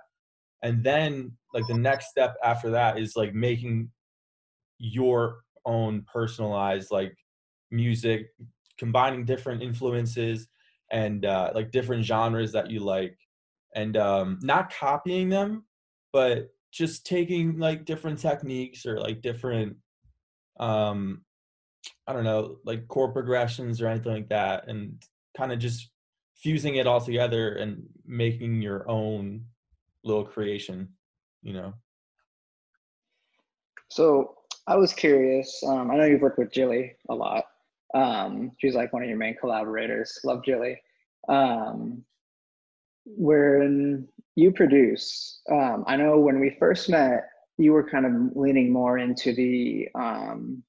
And 0.61 0.83
then 0.83 1.31
like 1.53 1.65
the 1.67 1.77
next 1.77 2.09
step 2.09 2.35
after 2.43 2.69
that 2.71 2.99
is 2.99 3.15
like 3.15 3.33
making 3.33 3.89
your 4.77 5.41
own 5.65 6.05
personalized 6.11 6.91
like 6.91 7.15
music, 7.71 8.27
combining 8.77 9.25
different 9.25 9.61
influences 9.61 10.47
and 10.91 11.25
uh, 11.25 11.51
like 11.53 11.71
different 11.71 12.03
genres 12.05 12.51
that 12.51 12.69
you 12.69 12.79
like, 12.79 13.17
and 13.75 13.97
um, 13.97 14.39
not 14.41 14.73
copying 14.73 15.29
them, 15.29 15.65
but 16.11 16.49
just 16.71 17.05
taking 17.05 17.57
like 17.57 17.85
different 17.85 18.19
techniques 18.19 18.85
or 18.85 18.99
like 18.99 19.21
different 19.21 19.75
um 20.59 21.21
i 22.07 22.13
don't 22.13 22.23
know 22.23 22.57
like 22.65 22.87
chord 22.87 23.13
progressions 23.13 23.81
or 23.81 23.87
anything 23.87 24.11
like 24.11 24.29
that 24.29 24.67
and 24.67 25.01
kind 25.37 25.51
of 25.51 25.59
just 25.59 25.89
fusing 26.35 26.75
it 26.75 26.87
all 26.87 27.01
together 27.01 27.53
and 27.53 27.83
making 28.05 28.61
your 28.61 28.89
own 28.89 29.45
little 30.03 30.25
creation 30.25 30.89
you 31.41 31.53
know 31.53 31.73
so 33.89 34.35
I 34.69 34.75
was 34.75 34.93
curious. 34.93 35.63
Um, 35.65 35.89
I 35.89 35.97
know 35.97 36.05
you've 36.05 36.21
worked 36.21 36.37
with 36.37 36.51
Jilly 36.51 36.95
a 37.09 37.15
lot. 37.15 37.45
Um, 37.95 38.51
she's 38.59 38.75
like 38.75 38.93
one 38.93 39.01
of 39.01 39.09
your 39.09 39.17
main 39.17 39.35
collaborators. 39.35 40.19
Love 40.23 40.43
Jilly. 40.45 40.79
Um, 41.27 42.03
when 43.05 44.07
you 44.35 44.51
produce, 44.51 45.41
um, 45.51 45.83
I 45.87 45.95
know 45.95 46.19
when 46.19 46.39
we 46.39 46.55
first 46.59 46.87
met, 46.87 47.27
you 47.59 47.73
were 47.73 47.87
kind 47.87 48.05
of 48.05 48.35
leaning 48.35 48.71
more 48.71 48.97
into 48.97 49.33
the 49.33 49.89
um, 49.93 50.63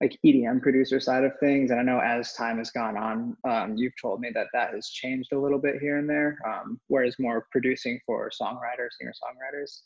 like 0.00 0.18
EDM 0.26 0.60
producer 0.60 1.00
side 1.00 1.24
of 1.24 1.32
things. 1.38 1.70
And 1.70 1.80
I 1.80 1.82
know 1.82 2.00
as 2.00 2.32
time 2.32 2.58
has 2.58 2.70
gone 2.70 2.96
on, 2.96 3.36
um, 3.48 3.76
you've 3.76 4.00
told 4.00 4.20
me 4.20 4.30
that 4.34 4.48
that 4.52 4.74
has 4.74 4.88
changed 4.88 5.32
a 5.32 5.38
little 5.38 5.58
bit 5.58 5.76
here 5.80 5.98
and 5.98 6.10
there, 6.10 6.38
um, 6.46 6.80
whereas 6.88 7.16
more 7.18 7.46
producing 7.52 8.00
for 8.04 8.30
songwriters, 8.30 8.90
singer 8.98 9.12
songwriters. 9.12 9.80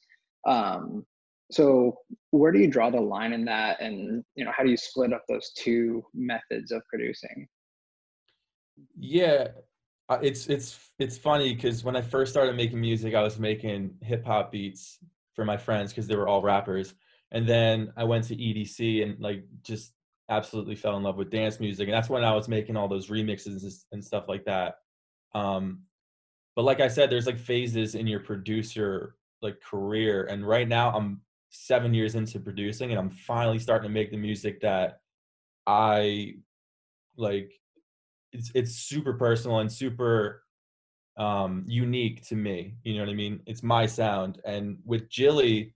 Um, 0.51 1.05
so 1.51 1.99
where 2.31 2.51
do 2.51 2.59
you 2.59 2.69
draw 2.69 2.89
the 2.89 3.01
line 3.01 3.35
in 3.35 3.45
that, 3.45 3.81
and 3.83 4.25
you 4.35 4.45
know 4.45 4.53
how 4.57 4.65
do 4.65 4.71
you 4.71 4.77
split 4.77 5.13
up 5.13 5.23
those 5.29 5.53
two 5.53 6.03
methods 6.15 6.73
of 6.73 6.83
producing? 6.89 7.47
Yeah, 8.99 9.49
it's 10.23 10.47
it's 10.47 10.79
it's 10.99 11.19
funny 11.19 11.55
because 11.55 11.85
when 11.85 11.95
I 11.95 12.01
first 12.01 12.33
started 12.33 12.57
making 12.57 12.81
music, 12.81 13.15
I 13.15 13.23
was 13.23 13.39
making 13.39 13.95
hip 14.01 14.25
hop 14.25 14.51
beats 14.51 14.99
for 15.35 15.45
my 15.45 15.57
friends 15.57 15.93
because 15.93 16.07
they 16.07 16.17
were 16.17 16.29
all 16.29 16.43
rappers, 16.43 16.95
and 17.31 17.49
then 17.49 17.93
I 17.97 18.05
went 18.05 18.25
to 18.25 18.37
EDC 18.37 19.03
and 19.03 19.21
like 19.21 19.45
just 19.63 19.93
absolutely 20.29 20.75
fell 20.75 20.97
in 20.97 21.03
love 21.03 21.17
with 21.17 21.31
dance 21.31 21.61
music 21.61 21.89
and 21.89 21.95
that's 21.95 22.09
when 22.09 22.25
i 22.25 22.33
was 22.33 22.49
making 22.49 22.77
all 22.77 22.89
those 22.89 23.09
remixes 23.09 23.85
and 23.93 24.03
stuff 24.03 24.29
like 24.29 24.45
that. 24.45 24.77
Um 25.35 25.81
but 26.55 26.65
like 26.65 26.81
i 26.81 26.89
said 26.89 27.11
there's 27.11 27.27
like 27.27 27.39
phases 27.39 27.95
in 27.95 28.07
your 28.07 28.21
producer 28.21 29.17
like 29.41 29.61
career 29.61 30.25
and 30.25 30.47
right 30.47 30.69
now 30.69 30.93
i'm 30.93 31.21
seven 31.51 31.93
years 31.93 32.15
into 32.15 32.39
producing 32.39 32.91
and 32.91 32.99
i'm 32.99 33.11
finally 33.11 33.59
starting 33.59 33.89
to 33.89 33.93
make 33.93 34.11
the 34.11 34.17
music 34.17 34.61
that 34.61 35.01
i 35.67 36.35
like 37.17 37.53
it's 38.33 38.51
it's 38.55 38.73
super 38.73 39.15
personal 39.15 39.59
and 39.59 39.73
super 39.73 40.42
um 41.19 41.65
unique 41.67 42.27
to 42.27 42.35
me 42.35 42.75
you 42.85 42.95
know 42.95 43.01
what 43.01 43.11
i 43.11 43.15
mean 43.15 43.41
it's 43.47 43.63
my 43.63 43.85
sound 43.85 44.41
and 44.45 44.79
with 44.85 45.11
jilly 45.11 45.75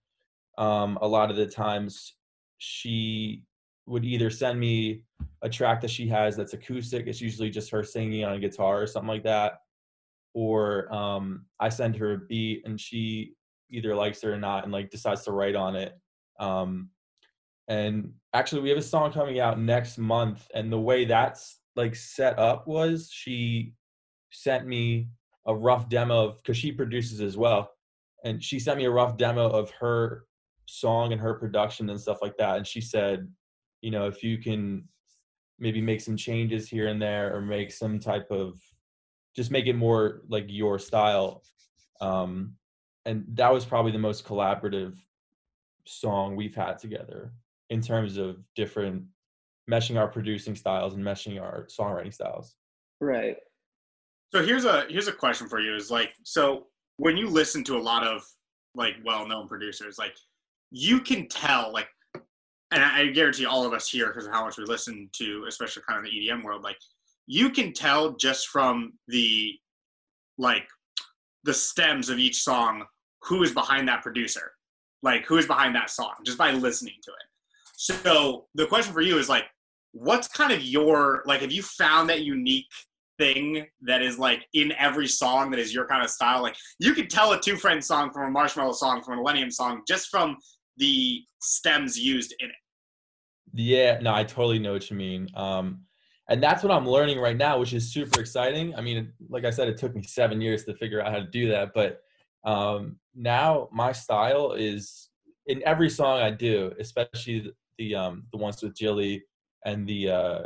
um 0.57 0.99
a 1.03 1.07
lot 1.07 1.31
of 1.31 1.37
the 1.37 1.47
times 1.47 2.15
she 2.59 3.43
would 3.87 4.05
either 4.05 4.31
send 4.31 4.59
me 4.59 5.03
a 5.43 5.49
track 5.49 5.81
that 5.81 5.91
she 5.91 6.09
has 6.09 6.37
that's 6.37 6.55
acoustic. 6.55 7.07
It's 7.07 7.21
usually 7.21 7.51
just 7.51 7.71
her 7.71 7.85
singing 7.85 8.25
on 8.25 8.35
a 8.35 8.41
guitar 8.41 8.83
or 8.83 8.87
something 8.87 9.09
like 9.09 9.23
that. 9.25 9.61
Or 10.35 10.93
um, 10.93 11.47
I 11.61 11.69
send 11.69 11.97
her 11.97 12.15
a 12.15 12.19
beat 12.19 12.67
and 12.67 12.81
she 12.81 13.35
either 13.71 13.95
likes 13.95 14.23
it 14.23 14.29
or 14.29 14.39
not 14.39 14.65
and 14.65 14.73
like 14.73 14.91
decides 14.91 15.23
to 15.25 15.33
write 15.33 15.57
on 15.57 15.77
it. 15.77 15.97
Um, 16.41 16.91
and 17.69 18.13
actually, 18.35 18.63
we 18.63 18.69
have 18.69 18.79
a 18.79 18.83
song 18.83 19.13
coming 19.13 19.41
out 19.41 19.59
next 19.59 19.99
month. 19.99 20.47
And 20.55 20.71
the 20.71 20.79
way 20.79 21.05
that's 21.05 21.61
like 21.75 21.95
set 21.95 22.39
up 22.39 22.67
was 22.67 23.09
she 23.13 23.73
sent 24.31 24.67
me 24.67 25.09
a 25.47 25.55
rough 25.55 25.89
demo 25.89 26.29
of 26.29 26.37
because 26.39 26.57
she 26.57 26.73
produces 26.73 27.21
as 27.21 27.37
well. 27.37 27.71
And 28.25 28.43
she 28.43 28.59
sent 28.59 28.79
me 28.79 28.85
a 28.85 28.91
rough 28.91 29.17
demo 29.17 29.49
of 29.49 29.71
her 29.73 30.25
song 30.67 31.13
and 31.13 31.21
her 31.21 31.35
production 31.35 31.91
and 31.91 32.01
stuff 32.01 32.19
like 32.23 32.37
that. 32.39 32.57
And 32.57 32.67
she 32.67 32.81
said, 32.81 33.29
you 33.83 33.91
know, 33.91 34.07
if 34.07 34.23
you 34.23 34.39
can 34.39 34.89
maybe 35.59 35.81
make 35.81 36.01
some 36.01 36.17
changes 36.17 36.69
here 36.69 36.89
and 36.89 37.01
there 37.01 37.35
or 37.35 37.41
make 37.41 37.73
some 37.73 37.99
type 37.99 38.31
of 38.31 38.61
just 39.35 39.51
make 39.51 39.67
it 39.67 39.75
more 39.75 40.23
like 40.29 40.47
your 40.49 40.79
style. 40.79 41.43
Um, 42.01 42.55
and 43.05 43.25
that 43.35 43.53
was 43.53 43.65
probably 43.65 43.93
the 43.93 43.99
most 43.99 44.25
collaborative 44.25 44.97
song 45.85 46.35
we've 46.35 46.55
had 46.55 46.79
together 46.79 47.33
in 47.71 47.81
terms 47.81 48.17
of 48.17 48.39
different 48.55 49.05
meshing 49.71 49.99
our 49.99 50.09
producing 50.09 50.57
styles 50.57 50.95
and 50.95 51.05
meshing 51.05 51.41
our 51.41 51.67
songwriting 51.67 52.13
styles. 52.13 52.57
Right. 53.01 53.37
So 54.35 54.45
here's 54.45 54.65
a 54.65 54.87
here's 54.89 55.09
a 55.09 55.13
question 55.13 55.49
for 55.49 55.61
you 55.61 55.75
is 55.75 55.91
like 55.91 56.11
so 56.25 56.67
when 56.99 57.17
you 57.17 57.29
listen 57.29 57.65
to 57.65 57.77
a 57.77 57.79
lot 57.79 58.07
of 58.07 58.23
like 58.75 58.95
well-known 59.05 59.49
producers 59.49 59.97
like 59.99 60.15
you 60.71 61.01
can 61.01 61.29
tell 61.29 61.73
like 61.73 61.89
and 62.73 62.83
I 62.83 63.07
guarantee 63.07 63.47
all 63.47 63.65
of 63.65 63.73
us 63.73 63.89
here, 63.89 64.09
because 64.09 64.27
of 64.27 64.33
how 64.33 64.45
much 64.45 64.59
we 64.59 64.65
listen 64.65 65.09
to, 65.13 65.45
especially 65.49 65.83
kind 65.89 66.05
of 66.05 66.11
the 66.11 66.11
EDM 66.11 66.43
world, 66.43 66.63
like 66.63 66.79
you 67.27 67.51
can 67.51 67.73
tell 67.73 68.13
just 68.17 68.49
from 68.49 68.93
the 69.09 69.53
like 70.39 70.67
the 71.45 71.55
stems 71.55 72.09
of 72.09 72.19
each 72.19 72.43
song 72.43 72.85
who 73.23 73.43
is 73.43 73.53
behind 73.53 73.89
that 73.89 74.03
producer, 74.03 74.53
like 75.03 75.25
who 75.27 75.39
is 75.39 75.47
behind 75.47 75.75
that 75.75 75.91
song, 75.91 76.15
just 76.25 76.39
by 76.39 76.51
listening 76.51 76.97
to 77.03 77.11
it. 77.11 77.27
So 77.77 78.47
the 78.55 78.67
question 78.67 78.93
for 78.93 79.01
you 79.01 79.19
is 79.19 79.29
like, 79.29 79.45
what's 79.93 80.29
kind 80.29 80.53
of 80.53 80.63
your 80.63 81.23
like? 81.27 81.43
Have 81.43 81.53
you 81.53 81.63
found 81.63 82.11
that 82.11 82.23
unique 82.23 82.67
thing 83.19 83.67
that 83.83 84.03
is 84.03 84.19
like 84.19 84.47
in 84.55 84.73
every 84.73 85.07
song 85.07 85.51
that 85.51 85.61
is 85.61 85.75
your 85.75 85.87
kind 85.87 86.03
of 86.03 86.11
style? 86.11 86.43
Like 86.43 86.57
you 86.79 86.93
could 86.93 87.11
tell 87.11 87.33
a 87.33 87.41
Two 87.41 87.57
Friends 87.57 87.87
song 87.87 88.11
from 88.13 88.35
a 88.35 88.39
Marshmello 88.39 88.75
song 88.75 89.03
from 89.03 89.19
a 89.19 89.23
Illenium 89.23 89.53
song 89.53 89.83
just 89.87 90.09
from 90.09 90.37
the 90.77 91.23
stems 91.41 91.99
used 91.99 92.35
in 92.41 92.49
it. 92.49 92.55
Yeah, 93.55 93.99
no, 94.01 94.13
I 94.15 94.25
totally 94.25 94.59
know 94.59 94.73
what 94.73 94.91
you 94.91 94.97
mean. 94.97 95.29
Um, 95.35 95.83
and 96.29 96.43
that's 96.43 96.63
what 96.63 96.73
I'm 96.73 96.87
learning 96.89 97.21
right 97.21 97.37
now, 97.37 97.59
which 97.59 97.73
is 97.73 97.93
super 97.93 98.21
exciting. 98.21 98.75
I 98.75 98.81
mean, 98.81 99.13
like 99.29 99.45
I 99.45 99.51
said, 99.51 99.69
it 99.69 99.79
took 99.79 99.95
me 99.95 100.03
seven 100.03 100.41
years 100.41 100.65
to 100.65 100.75
figure 100.75 101.01
out 101.01 101.13
how 101.13 101.19
to 101.19 101.27
do 101.27 101.49
that, 101.51 101.73
but 101.75 102.01
um, 102.45 102.97
now 103.15 103.69
my 103.73 103.93
style 103.93 104.53
is 104.53 105.09
in 105.47 105.63
every 105.65 105.89
song 105.89 106.21
I 106.21 106.31
do, 106.31 106.73
especially 106.79 107.41
the 107.41 107.53
the, 107.79 107.95
um, 107.95 108.25
the 108.33 108.39
ones 108.39 108.63
with 108.63 108.75
Jilly 108.75 109.25
and 109.65 109.87
the 109.87 110.11
uh, 110.11 110.43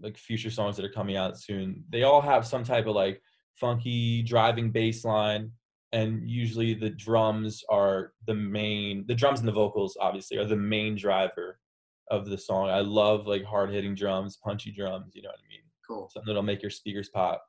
like 0.00 0.16
future 0.16 0.50
songs 0.50 0.76
that 0.76 0.84
are 0.84 0.90
coming 0.90 1.16
out 1.16 1.38
soon. 1.38 1.84
They 1.90 2.02
all 2.02 2.20
have 2.20 2.46
some 2.46 2.64
type 2.64 2.86
of 2.86 2.94
like 2.94 3.20
funky 3.56 4.22
driving 4.22 4.70
bass 4.70 5.04
line 5.04 5.50
and 5.92 6.28
usually 6.28 6.74
the 6.74 6.90
drums 6.90 7.64
are 7.68 8.12
the 8.26 8.34
main 8.34 9.04
the 9.08 9.14
drums 9.14 9.40
and 9.40 9.48
the 9.48 9.52
vocals 9.52 9.96
obviously 10.00 10.36
are 10.36 10.44
the 10.44 10.56
main 10.56 10.96
driver 10.96 11.58
of 12.10 12.28
the 12.28 12.38
song. 12.38 12.68
I 12.68 12.80
love 12.80 13.26
like 13.26 13.44
hard 13.44 13.70
hitting 13.70 13.94
drums 13.94 14.38
punchy 14.42 14.72
drums 14.72 15.12
you 15.14 15.22
know 15.22 15.30
what 15.30 15.38
i 15.38 15.48
mean? 15.48 15.62
Cool. 15.86 16.08
Something 16.12 16.28
that'll 16.28 16.42
make 16.42 16.62
your 16.62 16.70
speakers 16.70 17.08
pop. 17.08 17.42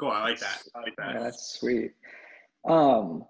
Cool 0.00 0.10
i 0.10 0.22
like 0.22 0.40
that 0.40 0.62
i 0.74 0.80
like 0.80 0.96
that. 0.96 1.14
Yeah, 1.14 1.22
that's 1.22 1.58
sweet. 1.58 1.92
Um 2.68 3.24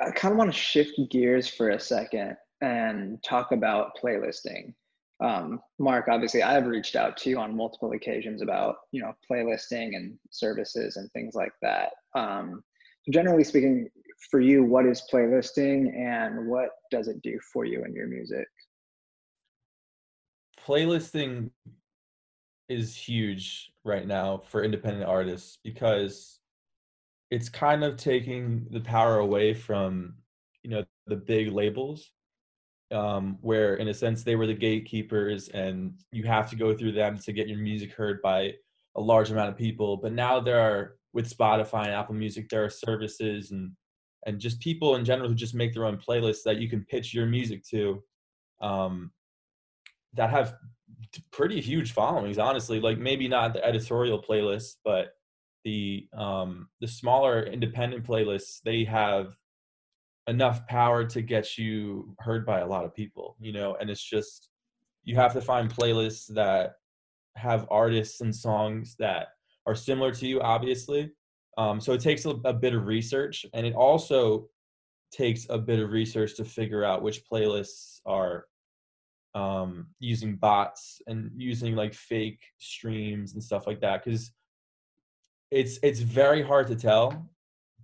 i 0.00 0.10
kind 0.10 0.32
of 0.32 0.38
want 0.38 0.52
to 0.52 0.58
shift 0.58 0.92
gears 1.10 1.48
for 1.48 1.70
a 1.70 1.80
second 1.80 2.36
and 2.60 3.22
talk 3.22 3.52
about 3.52 3.96
playlisting 4.02 4.74
um, 5.20 5.60
Mark, 5.78 6.08
obviously, 6.08 6.42
I've 6.42 6.66
reached 6.66 6.96
out 6.96 7.16
to 7.18 7.30
you 7.30 7.38
on 7.38 7.56
multiple 7.56 7.92
occasions 7.92 8.40
about 8.40 8.76
you 8.92 9.02
know 9.02 9.12
playlisting 9.30 9.96
and 9.96 10.18
services 10.30 10.96
and 10.96 11.10
things 11.12 11.34
like 11.34 11.52
that. 11.62 11.90
Um, 12.14 12.62
generally 13.10 13.44
speaking, 13.44 13.90
for 14.30 14.40
you, 14.40 14.64
what 14.64 14.86
is 14.86 15.02
playlisting 15.12 15.94
and 15.96 16.48
what 16.48 16.70
does 16.90 17.08
it 17.08 17.20
do 17.22 17.38
for 17.52 17.64
you 17.64 17.84
in 17.84 17.94
your 17.94 18.06
music? 18.06 18.46
Playlisting 20.66 21.50
is 22.68 22.94
huge 22.94 23.72
right 23.84 24.06
now 24.06 24.38
for 24.38 24.62
independent 24.62 25.04
artists 25.04 25.58
because 25.64 26.38
it's 27.30 27.48
kind 27.48 27.82
of 27.82 27.96
taking 27.96 28.66
the 28.70 28.80
power 28.80 29.18
away 29.18 29.54
from 29.54 30.14
you 30.62 30.70
know 30.70 30.84
the 31.06 31.16
big 31.16 31.52
labels 31.52 32.12
um, 32.92 33.38
where 33.40 33.74
in 33.76 33.88
a 33.88 33.94
sense 33.94 34.22
they 34.22 34.36
were 34.36 34.46
the 34.46 34.54
gatekeepers 34.54 35.48
and 35.48 35.94
you 36.12 36.24
have 36.24 36.50
to 36.50 36.56
go 36.56 36.76
through 36.76 36.92
them 36.92 37.18
to 37.18 37.32
get 37.32 37.48
your 37.48 37.58
music 37.58 37.92
heard 37.92 38.20
by 38.22 38.52
a 38.96 39.00
large 39.00 39.30
amount 39.30 39.50
of 39.50 39.56
people. 39.56 39.96
But 39.96 40.12
now 40.12 40.40
there 40.40 40.60
are 40.60 40.96
with 41.12 41.28
spotify 41.28 41.86
and 41.86 41.94
apple 41.94 42.14
music 42.14 42.48
there 42.48 42.64
are 42.64 42.70
services 42.70 43.50
and 43.50 43.72
and 44.26 44.38
just 44.38 44.60
people 44.60 44.94
in 44.94 45.04
general 45.04 45.28
who 45.28 45.34
just 45.34 45.56
make 45.56 45.74
their 45.74 45.86
own 45.86 45.96
playlists 45.96 46.44
that 46.44 46.58
you 46.58 46.68
can 46.68 46.84
pitch 46.84 47.12
your 47.12 47.26
music 47.26 47.64
to 47.64 48.00
um, 48.60 49.10
that 50.14 50.30
have 50.30 50.54
pretty 51.32 51.60
huge 51.60 51.92
followings 51.92 52.38
honestly. 52.38 52.80
Like 52.80 52.98
maybe 52.98 53.28
not 53.28 53.54
the 53.54 53.64
editorial 53.64 54.22
playlists 54.22 54.74
but 54.84 55.12
the 55.64 56.06
um 56.16 56.68
the 56.80 56.88
smaller 56.88 57.44
independent 57.44 58.04
playlists 58.04 58.60
they 58.64 58.84
have 58.84 59.34
enough 60.26 60.66
power 60.66 61.04
to 61.04 61.22
get 61.22 61.58
you 61.58 62.14
heard 62.20 62.46
by 62.46 62.60
a 62.60 62.66
lot 62.66 62.84
of 62.84 62.94
people, 62.94 63.36
you 63.40 63.52
know, 63.52 63.76
and 63.80 63.90
it's 63.90 64.02
just 64.02 64.48
you 65.04 65.16
have 65.16 65.32
to 65.32 65.40
find 65.40 65.74
playlists 65.74 66.32
that 66.34 66.74
have 67.36 67.66
artists 67.70 68.20
and 68.20 68.34
songs 68.34 68.96
that 68.98 69.28
are 69.66 69.74
similar 69.74 70.12
to 70.12 70.26
you, 70.26 70.40
obviously. 70.40 71.10
Um, 71.58 71.80
so 71.80 71.92
it 71.92 72.00
takes 72.00 72.24
a, 72.26 72.30
a 72.44 72.52
bit 72.52 72.74
of 72.74 72.86
research, 72.86 73.44
and 73.54 73.66
it 73.66 73.74
also 73.74 74.48
takes 75.12 75.46
a 75.50 75.58
bit 75.58 75.80
of 75.80 75.90
research 75.90 76.36
to 76.36 76.44
figure 76.44 76.84
out 76.84 77.02
which 77.02 77.22
playlists 77.30 78.00
are 78.06 78.44
um, 79.34 79.88
using 79.98 80.36
bots 80.36 81.00
and 81.06 81.30
using 81.36 81.74
like 81.74 81.94
fake 81.94 82.40
streams 82.58 83.34
and 83.34 83.42
stuff 83.42 83.66
like 83.66 83.80
that 83.80 84.04
because 84.04 84.32
it's 85.50 85.78
it's 85.82 86.00
very 86.00 86.42
hard 86.42 86.66
to 86.68 86.76
tell 86.76 87.28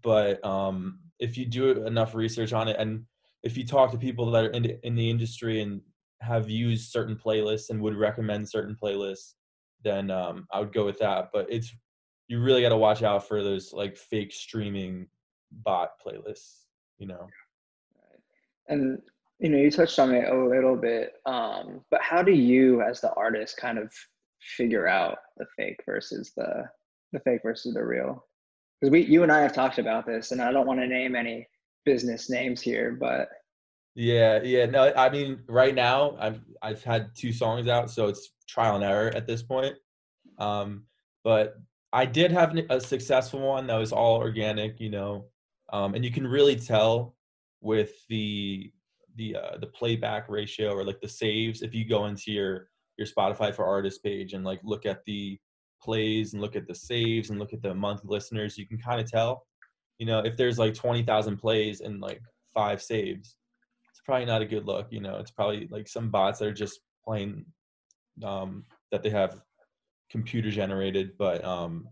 but 0.02 0.44
um 0.44 0.98
if 1.18 1.36
you 1.36 1.46
do 1.46 1.84
enough 1.86 2.14
research 2.14 2.52
on 2.52 2.68
it 2.68 2.76
and 2.78 3.04
if 3.42 3.56
you 3.56 3.64
talk 3.64 3.90
to 3.90 3.98
people 3.98 4.30
that 4.30 4.44
are 4.44 4.50
in, 4.50 4.64
in 4.82 4.94
the 4.94 5.08
industry 5.08 5.60
and 5.62 5.80
have 6.20 6.48
used 6.48 6.90
certain 6.90 7.16
playlists 7.16 7.70
and 7.70 7.80
would 7.80 7.96
recommend 7.96 8.48
certain 8.48 8.76
playlists 8.80 9.34
then 9.82 10.10
um, 10.10 10.46
i 10.52 10.60
would 10.60 10.72
go 10.72 10.84
with 10.84 10.98
that. 10.98 11.28
But 11.32 11.46
it's 11.50 11.74
you 12.28 12.40
really 12.40 12.62
got 12.62 12.70
to 12.70 12.76
watch 12.76 13.02
out 13.02 13.28
for 13.28 13.42
those 13.42 13.72
like 13.72 13.96
fake 13.96 14.32
streaming 14.32 15.06
bot 15.50 15.90
playlists 16.04 16.66
you 16.98 17.06
know? 17.06 17.28
And 18.68 18.98
you 19.38 19.50
know, 19.50 19.58
you 19.58 19.70
touched 19.70 19.98
on 19.98 20.14
it 20.14 20.28
a 20.28 20.48
little 20.48 20.76
bit, 20.76 21.12
um, 21.26 21.82
but 21.90 22.00
how 22.00 22.22
do 22.22 22.32
you, 22.32 22.80
as 22.80 23.02
the 23.02 23.12
artist, 23.12 23.58
kind 23.58 23.78
of 23.78 23.92
figure 24.40 24.86
out 24.86 25.18
the 25.36 25.44
fake 25.56 25.80
versus 25.84 26.32
the 26.36 26.64
the 27.12 27.20
fake 27.20 27.42
versus 27.42 27.74
the 27.74 27.84
real? 27.84 28.24
Because 28.80 28.92
we, 28.92 29.04
you 29.04 29.22
and 29.22 29.32
I 29.32 29.40
have 29.40 29.54
talked 29.54 29.78
about 29.78 30.06
this, 30.06 30.32
and 30.32 30.40
I 30.40 30.52
don't 30.52 30.66
want 30.66 30.80
to 30.80 30.86
name 30.86 31.16
any 31.16 31.48
business 31.84 32.28
names 32.28 32.60
here, 32.60 32.96
but 33.00 33.28
yeah, 33.94 34.42
yeah. 34.42 34.66
No, 34.66 34.92
I 34.94 35.08
mean, 35.08 35.40
right 35.48 35.74
now 35.74 36.16
I've 36.20 36.40
I've 36.60 36.84
had 36.84 37.10
two 37.16 37.32
songs 37.32 37.66
out, 37.66 37.90
so 37.90 38.08
it's 38.08 38.32
trial 38.46 38.76
and 38.76 38.84
error 38.84 39.10
at 39.14 39.26
this 39.26 39.42
point. 39.42 39.74
Um, 40.38 40.84
but 41.24 41.54
I 41.94 42.04
did 42.04 42.30
have 42.30 42.54
a 42.68 42.78
successful 42.78 43.40
one 43.40 43.66
that 43.68 43.76
was 43.76 43.92
all 43.92 44.16
organic, 44.16 44.78
you 44.80 44.90
know, 44.90 45.26
um, 45.72 45.94
and 45.94 46.04
you 46.04 46.10
can 46.10 46.26
really 46.26 46.56
tell 46.56 47.16
with 47.62 47.92
the 48.08 48.70
the 49.16 49.36
uh, 49.36 49.56
the 49.58 49.66
playback 49.68 50.28
ratio 50.28 50.74
or 50.74 50.84
like 50.84 51.00
the 51.00 51.08
saves 51.08 51.62
if 51.62 51.74
you 51.74 51.88
go 51.88 52.04
into 52.04 52.30
your 52.30 52.68
your 52.98 53.06
Spotify 53.06 53.54
for 53.54 53.64
artist 53.64 54.02
page 54.02 54.34
and 54.34 54.44
like 54.44 54.60
look 54.62 54.84
at 54.84 55.04
the 55.06 55.38
plays 55.82 56.32
and 56.32 56.42
look 56.42 56.56
at 56.56 56.66
the 56.66 56.74
saves 56.74 57.30
and 57.30 57.38
look 57.38 57.52
at 57.52 57.62
the 57.62 57.74
monthly 57.74 58.08
listeners, 58.08 58.58
you 58.58 58.66
can 58.66 58.78
kind 58.78 59.00
of 59.00 59.10
tell, 59.10 59.46
you 59.98 60.06
know, 60.06 60.20
if 60.20 60.36
there's 60.36 60.58
like 60.58 60.74
twenty 60.74 61.02
thousand 61.02 61.38
plays 61.38 61.80
and 61.80 62.00
like 62.00 62.20
five 62.54 62.82
saves, 62.82 63.36
it's 63.90 64.00
probably 64.04 64.26
not 64.26 64.42
a 64.42 64.46
good 64.46 64.66
look. 64.66 64.88
You 64.90 65.00
know, 65.00 65.16
it's 65.16 65.30
probably 65.30 65.68
like 65.70 65.88
some 65.88 66.10
bots 66.10 66.38
that 66.38 66.48
are 66.48 66.52
just 66.52 66.80
playing 67.04 67.44
um, 68.24 68.64
that 68.92 69.02
they 69.02 69.10
have 69.10 69.40
computer 70.10 70.50
generated, 70.50 71.12
but 71.18 71.44
um, 71.44 71.88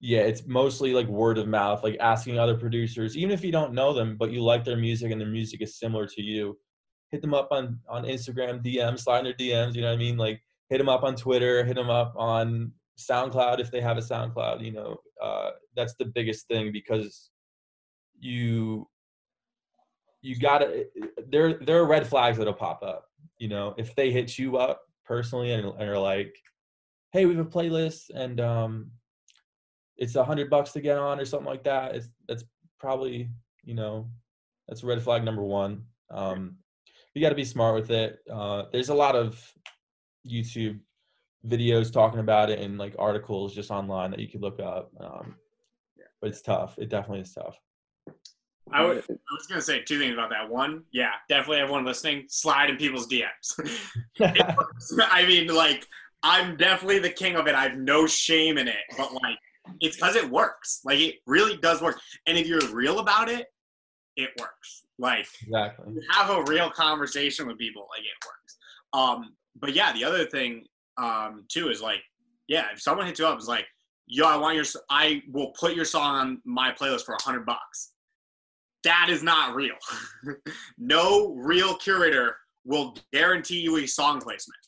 yeah, 0.00 0.20
it's 0.20 0.46
mostly 0.46 0.92
like 0.92 1.06
word 1.06 1.38
of 1.38 1.46
mouth, 1.46 1.84
like 1.84 1.96
asking 2.00 2.38
other 2.38 2.56
producers, 2.56 3.16
even 3.16 3.30
if 3.30 3.44
you 3.44 3.52
don't 3.52 3.72
know 3.72 3.92
them, 3.92 4.16
but 4.18 4.32
you 4.32 4.42
like 4.42 4.64
their 4.64 4.76
music 4.76 5.12
and 5.12 5.20
their 5.20 5.28
music 5.28 5.62
is 5.62 5.78
similar 5.78 6.06
to 6.06 6.22
you. 6.22 6.58
Hit 7.12 7.20
them 7.20 7.34
up 7.34 7.48
on 7.52 7.78
on 7.88 8.04
Instagram 8.04 8.64
DMs, 8.64 9.00
slide 9.00 9.20
in 9.20 9.24
their 9.24 9.34
DMs. 9.34 9.74
You 9.74 9.82
know 9.82 9.88
what 9.88 9.94
I 9.94 9.98
mean? 9.98 10.16
Like 10.16 10.42
hit 10.72 10.78
them 10.78 10.88
up 10.88 11.02
on 11.02 11.14
Twitter, 11.14 11.62
hit 11.64 11.76
them 11.76 11.90
up 11.90 12.14
on 12.16 12.72
SoundCloud 12.98 13.60
if 13.60 13.70
they 13.70 13.82
have 13.82 13.98
a 13.98 14.00
SoundCloud. 14.00 14.64
You 14.64 14.72
know, 14.72 14.96
uh, 15.22 15.50
that's 15.76 15.94
the 15.96 16.06
biggest 16.06 16.48
thing 16.48 16.72
because 16.72 17.28
you 18.18 18.88
you 20.22 20.38
gotta 20.38 20.66
eh, 20.66 20.84
eh, 21.02 21.22
there 21.28 21.58
there 21.58 21.78
are 21.78 21.86
red 21.86 22.06
flags 22.06 22.38
that'll 22.38 22.54
pop 22.54 22.82
up 22.82 23.06
you 23.38 23.48
know 23.48 23.74
if 23.76 23.94
they 23.96 24.10
hit 24.12 24.38
you 24.38 24.56
up 24.56 24.82
personally 25.04 25.50
and, 25.50 25.66
and 25.66 25.90
are 25.90 25.98
like 25.98 26.32
hey 27.12 27.26
we 27.26 27.34
have 27.34 27.44
a 27.44 27.50
playlist 27.50 28.10
and 28.14 28.40
um 28.40 28.90
it's 29.96 30.14
a 30.14 30.24
hundred 30.24 30.48
bucks 30.48 30.70
to 30.70 30.80
get 30.80 30.96
on 30.96 31.18
or 31.18 31.24
something 31.24 31.48
like 31.48 31.64
that 31.64 31.96
it's 31.96 32.10
that's 32.28 32.44
probably 32.78 33.28
you 33.64 33.74
know 33.74 34.08
that's 34.68 34.84
red 34.84 35.02
flag 35.02 35.24
number 35.24 35.42
one 35.42 35.82
um 36.12 36.56
you 37.14 37.20
got 37.20 37.30
to 37.30 37.34
be 37.34 37.44
smart 37.44 37.74
with 37.74 37.90
it 37.90 38.20
uh 38.32 38.62
there's 38.72 38.90
a 38.90 38.94
lot 38.94 39.16
of 39.16 39.52
youtube 40.26 40.78
videos 41.46 41.92
talking 41.92 42.20
about 42.20 42.50
it 42.50 42.60
and 42.60 42.78
like 42.78 42.94
articles 42.98 43.54
just 43.54 43.70
online 43.70 44.10
that 44.10 44.20
you 44.20 44.28
could 44.28 44.42
look 44.42 44.60
up 44.60 44.92
um 45.00 45.34
but 46.20 46.30
it's 46.30 46.40
tough 46.40 46.78
it 46.78 46.88
definitely 46.88 47.20
is 47.20 47.32
tough 47.32 47.58
I, 48.70 48.84
would, 48.84 48.98
I 48.98 49.34
was 49.34 49.46
gonna 49.48 49.60
say 49.60 49.82
two 49.82 49.98
things 49.98 50.14
about 50.14 50.30
that. 50.30 50.48
One, 50.48 50.84
yeah, 50.92 51.12
definitely 51.28 51.58
everyone 51.58 51.84
listening, 51.84 52.24
slide 52.28 52.70
in 52.70 52.76
people's 52.76 53.08
DMs. 53.08 53.58
I 55.10 55.26
mean, 55.26 55.48
like, 55.48 55.86
I'm 56.22 56.56
definitely 56.56 57.00
the 57.00 57.10
king 57.10 57.36
of 57.36 57.46
it. 57.48 57.54
I 57.54 57.64
have 57.64 57.76
no 57.76 58.06
shame 58.06 58.58
in 58.58 58.68
it, 58.68 58.76
but 58.96 59.12
like, 59.12 59.36
it's 59.80 59.96
because 59.96 60.16
it 60.16 60.28
works. 60.28 60.80
Like, 60.84 61.00
it 61.00 61.16
really 61.26 61.56
does 61.58 61.82
work. 61.82 62.00
And 62.26 62.38
if 62.38 62.46
you're 62.46 62.66
real 62.72 63.00
about 63.00 63.28
it, 63.28 63.46
it 64.16 64.30
works. 64.38 64.84
Like, 64.98 65.26
exactly. 65.42 65.94
have 66.10 66.30
a 66.30 66.42
real 66.44 66.70
conversation 66.70 67.46
with 67.46 67.58
people, 67.58 67.88
like 67.90 68.04
it 68.04 68.26
works. 68.26 68.56
Um, 68.92 69.34
but 69.56 69.74
yeah, 69.74 69.92
the 69.92 70.04
other 70.04 70.24
thing 70.26 70.64
um, 70.98 71.44
too 71.48 71.68
is 71.68 71.80
like, 71.80 72.00
yeah, 72.48 72.66
if 72.72 72.80
someone 72.80 73.06
hits 73.06 73.18
you 73.18 73.26
up, 73.26 73.38
is 73.38 73.48
like, 73.48 73.66
yo, 74.06 74.26
I 74.26 74.36
want 74.36 74.56
your, 74.56 74.64
I 74.90 75.22
will 75.30 75.52
put 75.58 75.74
your 75.74 75.84
song 75.84 76.14
on 76.14 76.42
my 76.44 76.72
playlist 76.72 77.04
for 77.04 77.14
a 77.14 77.22
hundred 77.22 77.46
bucks 77.46 77.92
that 78.84 79.08
is 79.10 79.22
not 79.22 79.54
real. 79.54 79.76
no 80.78 81.34
real 81.34 81.76
curator 81.76 82.36
will 82.64 82.96
guarantee 83.12 83.60
you 83.60 83.78
a 83.78 83.86
song 83.86 84.20
placement. 84.20 84.58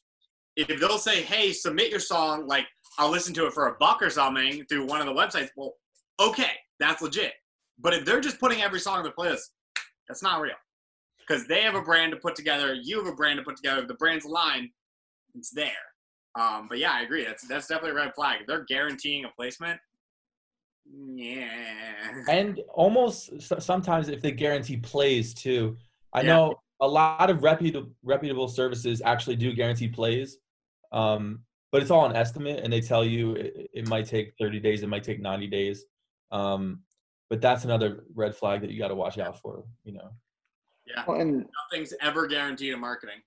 If 0.57 0.81
they'll 0.81 0.99
say, 0.99 1.23
hey, 1.23 1.53
submit 1.53 1.91
your 1.91 2.01
song, 2.01 2.47
like 2.47 2.67
I'll 2.99 3.11
listen 3.11 3.35
to 3.35 3.47
it 3.47 3.53
for 3.53 3.69
a 3.69 3.75
buck 3.81 4.03
or 4.03 4.11
something 4.11 4.65
through 4.69 4.87
one 4.87 5.01
of 5.01 5.07
the 5.07 5.13
websites, 5.13 5.49
well, 5.57 5.75
okay, 6.21 6.53
that's 6.79 7.03
legit. 7.03 7.33
But 7.79 7.93
if 7.95 8.05
they're 8.05 8.21
just 8.21 8.39
putting 8.39 8.63
every 8.63 8.79
song 8.79 8.99
on 8.99 9.05
the 9.05 9.11
playlist, 9.11 9.51
that's 10.09 10.23
not 10.23 10.41
real. 10.41 10.55
Because 11.27 11.47
they 11.47 11.63
have 11.63 11.75
a 11.75 11.83
brand 11.83 12.13
to 12.13 12.19
put 12.19 12.35
together, 12.35 12.75
you 12.75 12.99
have 12.99 13.13
a 13.13 13.17
brand 13.17 13.39
to 13.39 13.45
put 13.45 13.57
together. 13.57 13.87
The 13.87 13.95
brand's 13.95 14.25
aligned, 14.25 14.69
it's 15.35 15.51
there. 15.51 15.71
Um, 16.39 16.67
but 16.69 16.79
yeah, 16.79 16.93
I 16.93 17.03
agree. 17.03 17.25
That's 17.25 17.47
that's 17.47 17.69
definitely 17.69 17.93
a 17.93 18.05
red 18.05 18.15
flag. 18.15 18.41
If 18.41 18.47
they're 18.47 18.65
guaranteeing 18.65 19.25
a 19.25 19.29
placement, 19.37 19.81
yeah. 21.15 22.25
And 22.29 22.61
almost 22.73 23.41
sometimes 23.61 24.09
if 24.09 24.21
they 24.21 24.33
guarantee 24.33 24.77
plays 24.77 25.35
too. 25.35 25.77
I 26.13 26.21
yeah. 26.21 26.29
know 26.29 26.55
a 26.81 26.89
lot 26.89 27.31
of 27.31 27.43
reputable 27.43 27.91
reputable 28.03 28.49
services 28.49 29.01
actually 29.05 29.37
do 29.37 29.53
guarantee 29.53 29.89
plays. 29.89 30.39
Um, 30.93 31.41
but 31.73 31.83
it's 31.83 31.91
all 31.91 32.07
an 32.07 32.15
estimate 32.15 32.61
and 32.63 32.73
they 32.73 32.81
tell 32.81 33.05
you 33.05 33.33
it, 33.35 33.71
it, 33.73 33.89
might 33.89 34.07
take 34.07 34.35
30 34.39 34.61
days, 34.61 34.83
it 34.83 34.89
might 34.89 35.03
take 35.03 35.21
90 35.21 35.49
days. 35.49 35.85
Um, 36.31 36.83
but 37.31 37.41
that's 37.41 37.65
another 37.65 38.05
red 38.15 38.37
flag 38.37 38.61
that 38.61 38.71
you 38.71 38.79
got 38.79 38.89
to 38.89 38.95
watch 38.95 39.19
out 39.19 39.41
for, 39.41 39.65
you 39.83 39.93
know. 39.93 40.11
Yeah. 40.87 41.05
Well, 41.07 41.21
and 41.21 41.47
nothing's 41.71 41.95
ever 42.01 42.27
guaranteed 42.27 42.73
in 42.73 42.81
marketing. 42.81 43.21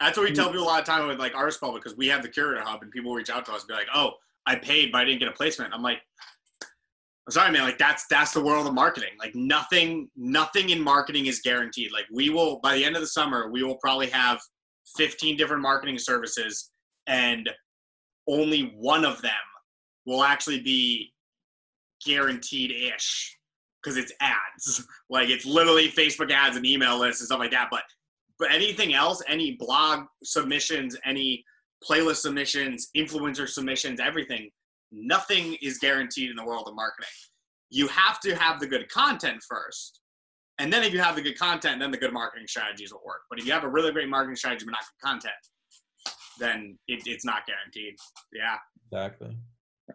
That's 0.00 0.16
what 0.16 0.28
we 0.28 0.34
tell 0.34 0.48
people 0.48 0.64
a 0.64 0.66
lot 0.66 0.80
of 0.80 0.86
time 0.86 1.06
with 1.06 1.18
like 1.18 1.34
Artist 1.34 1.60
Public 1.60 1.82
because 1.82 1.96
we 1.96 2.08
have 2.08 2.22
the 2.22 2.28
curator 2.28 2.62
hub 2.62 2.82
and 2.82 2.90
people 2.90 3.14
reach 3.14 3.30
out 3.30 3.46
to 3.46 3.52
us 3.52 3.62
and 3.62 3.68
be 3.68 3.74
like, 3.74 3.86
"Oh, 3.94 4.12
I 4.46 4.56
paid, 4.56 4.92
but 4.92 5.00
I 5.00 5.04
didn't 5.04 5.20
get 5.20 5.28
a 5.28 5.32
placement." 5.32 5.72
I'm 5.72 5.82
like, 5.82 6.00
I'm 7.26 7.30
sorry, 7.30 7.52
man. 7.52 7.62
Like 7.62 7.78
that's 7.78 8.06
that's 8.10 8.32
the 8.32 8.42
world 8.42 8.66
of 8.66 8.74
marketing. 8.74 9.10
Like 9.18 9.34
nothing, 9.34 10.10
nothing 10.16 10.70
in 10.70 10.82
marketing 10.82 11.26
is 11.26 11.40
guaranteed. 11.40 11.90
Like 11.92 12.04
we 12.12 12.28
will 12.28 12.60
by 12.60 12.74
the 12.74 12.84
end 12.84 12.96
of 12.96 13.02
the 13.02 13.08
summer, 13.08 13.50
we 13.50 13.62
will 13.62 13.76
probably 13.76 14.08
have 14.08 14.40
15 14.96 15.36
different 15.36 15.62
marketing 15.62 15.98
services, 15.98 16.70
and 17.06 17.48
only 18.28 18.74
one 18.76 19.04
of 19.04 19.22
them 19.22 19.32
will 20.06 20.22
actually 20.22 20.60
be 20.60 21.12
guaranteed-ish 22.04 23.38
because 23.84 23.96
it's 23.96 24.12
ads. 24.20 24.86
like 25.10 25.28
it's 25.28 25.44
literally 25.44 25.90
Facebook 25.90 26.30
ads 26.30 26.56
and 26.56 26.66
email 26.66 26.98
lists 26.98 27.20
and 27.20 27.26
stuff 27.26 27.38
like 27.38 27.50
that. 27.50 27.68
But 27.70 27.82
but 28.38 28.52
anything 28.52 28.94
else, 28.94 29.22
any 29.28 29.56
blog 29.58 30.06
submissions, 30.24 30.96
any 31.04 31.44
playlist 31.88 32.16
submissions, 32.16 32.88
influencer 32.96 33.48
submissions, 33.48 34.00
everything 34.00 34.50
nothing 34.92 35.56
is 35.60 35.78
guaranteed 35.78 36.30
in 36.30 36.36
the 36.36 36.44
world 36.44 36.68
of 36.68 36.74
marketing. 36.74 37.10
You 37.70 37.88
have 37.88 38.20
to 38.20 38.34
have 38.36 38.60
the 38.60 38.66
good 38.66 38.88
content 38.88 39.42
first. 39.48 40.00
And 40.58 40.72
then 40.72 40.84
if 40.84 40.92
you 40.92 41.00
have 41.00 41.16
the 41.16 41.22
good 41.22 41.36
content, 41.36 41.80
then 41.80 41.90
the 41.90 41.98
good 41.98 42.12
marketing 42.12 42.46
strategies 42.46 42.92
will 42.92 43.02
work. 43.04 43.22
But 43.28 43.40
if 43.40 43.46
you 43.46 43.52
have 43.52 43.64
a 43.64 43.68
really 43.68 43.90
great 43.90 44.08
marketing 44.08 44.36
strategy 44.36 44.64
but 44.64 44.72
not 44.72 44.82
good 44.82 45.08
content, 45.08 45.34
then 46.38 46.78
it, 46.86 47.02
it's 47.06 47.24
not 47.24 47.42
guaranteed. 47.46 47.94
Yeah. 48.32 48.56
Exactly. 48.92 49.36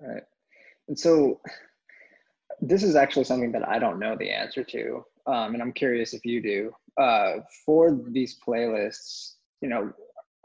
All 0.02 0.08
right. 0.08 0.23
And 0.89 0.99
so 0.99 1.39
this 2.61 2.83
is 2.83 2.95
actually 2.95 3.23
something 3.23 3.51
that 3.53 3.67
I 3.67 3.79
don't 3.79 3.99
know 3.99 4.15
the 4.15 4.29
answer 4.29 4.63
to. 4.63 5.05
Um, 5.27 5.53
and 5.53 5.61
I'm 5.61 5.73
curious 5.73 6.13
if 6.13 6.25
you 6.25 6.41
do. 6.41 6.71
Uh, 6.97 7.37
for 7.65 7.97
these 8.09 8.37
playlists, 8.45 9.33
you 9.61 9.69
know, 9.69 9.91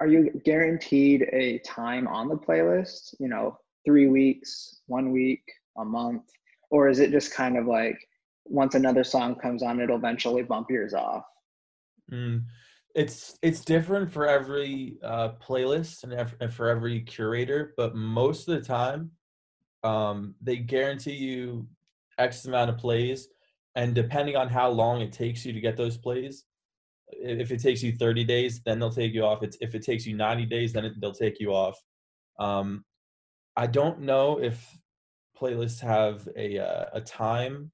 are 0.00 0.06
you 0.06 0.30
guaranteed 0.44 1.28
a 1.32 1.58
time 1.60 2.06
on 2.08 2.28
the 2.28 2.36
playlist? 2.36 3.14
You 3.18 3.28
know, 3.28 3.58
three 3.84 4.08
weeks, 4.08 4.80
one 4.86 5.12
week, 5.12 5.42
a 5.78 5.84
month? 5.84 6.24
Or 6.70 6.88
is 6.88 6.98
it 6.98 7.10
just 7.10 7.32
kind 7.32 7.56
of 7.56 7.66
like 7.66 7.96
once 8.44 8.74
another 8.74 9.04
song 9.04 9.36
comes 9.36 9.62
on, 9.62 9.80
it'll 9.80 9.96
eventually 9.96 10.42
bump 10.42 10.70
yours 10.70 10.94
off? 10.94 11.24
Mm, 12.12 12.44
it's 12.94 13.38
it's 13.42 13.64
different 13.64 14.10
for 14.10 14.28
every 14.28 14.98
uh, 15.02 15.30
playlist 15.42 16.04
and, 16.04 16.34
and 16.40 16.52
for 16.52 16.68
every 16.68 17.00
curator, 17.00 17.74
but 17.76 17.94
most 17.94 18.48
of 18.48 18.54
the 18.54 18.66
time, 18.66 19.10
um, 19.82 20.34
they 20.40 20.56
guarantee 20.56 21.14
you 21.14 21.66
X 22.18 22.44
amount 22.44 22.70
of 22.70 22.78
plays, 22.78 23.28
and 23.74 23.94
depending 23.94 24.36
on 24.36 24.48
how 24.48 24.70
long 24.70 25.00
it 25.00 25.12
takes 25.12 25.44
you 25.44 25.52
to 25.52 25.60
get 25.60 25.76
those 25.76 25.96
plays, 25.96 26.44
if 27.08 27.50
it 27.50 27.60
takes 27.60 27.82
you 27.82 27.92
30 27.92 28.24
days, 28.24 28.60
then 28.64 28.78
they'll 28.78 28.90
take 28.90 29.12
you 29.12 29.24
off. 29.24 29.42
It's, 29.42 29.56
if 29.60 29.74
it 29.74 29.82
takes 29.82 30.06
you 30.06 30.16
90 30.16 30.46
days, 30.46 30.72
then 30.72 30.84
it, 30.84 31.00
they'll 31.00 31.12
take 31.12 31.40
you 31.40 31.50
off. 31.52 31.78
Um, 32.38 32.84
I 33.56 33.66
don't 33.66 34.00
know 34.00 34.40
if 34.40 34.78
playlists 35.38 35.80
have 35.80 36.28
a 36.36 36.58
uh, 36.58 36.86
a 36.92 37.00
time 37.00 37.70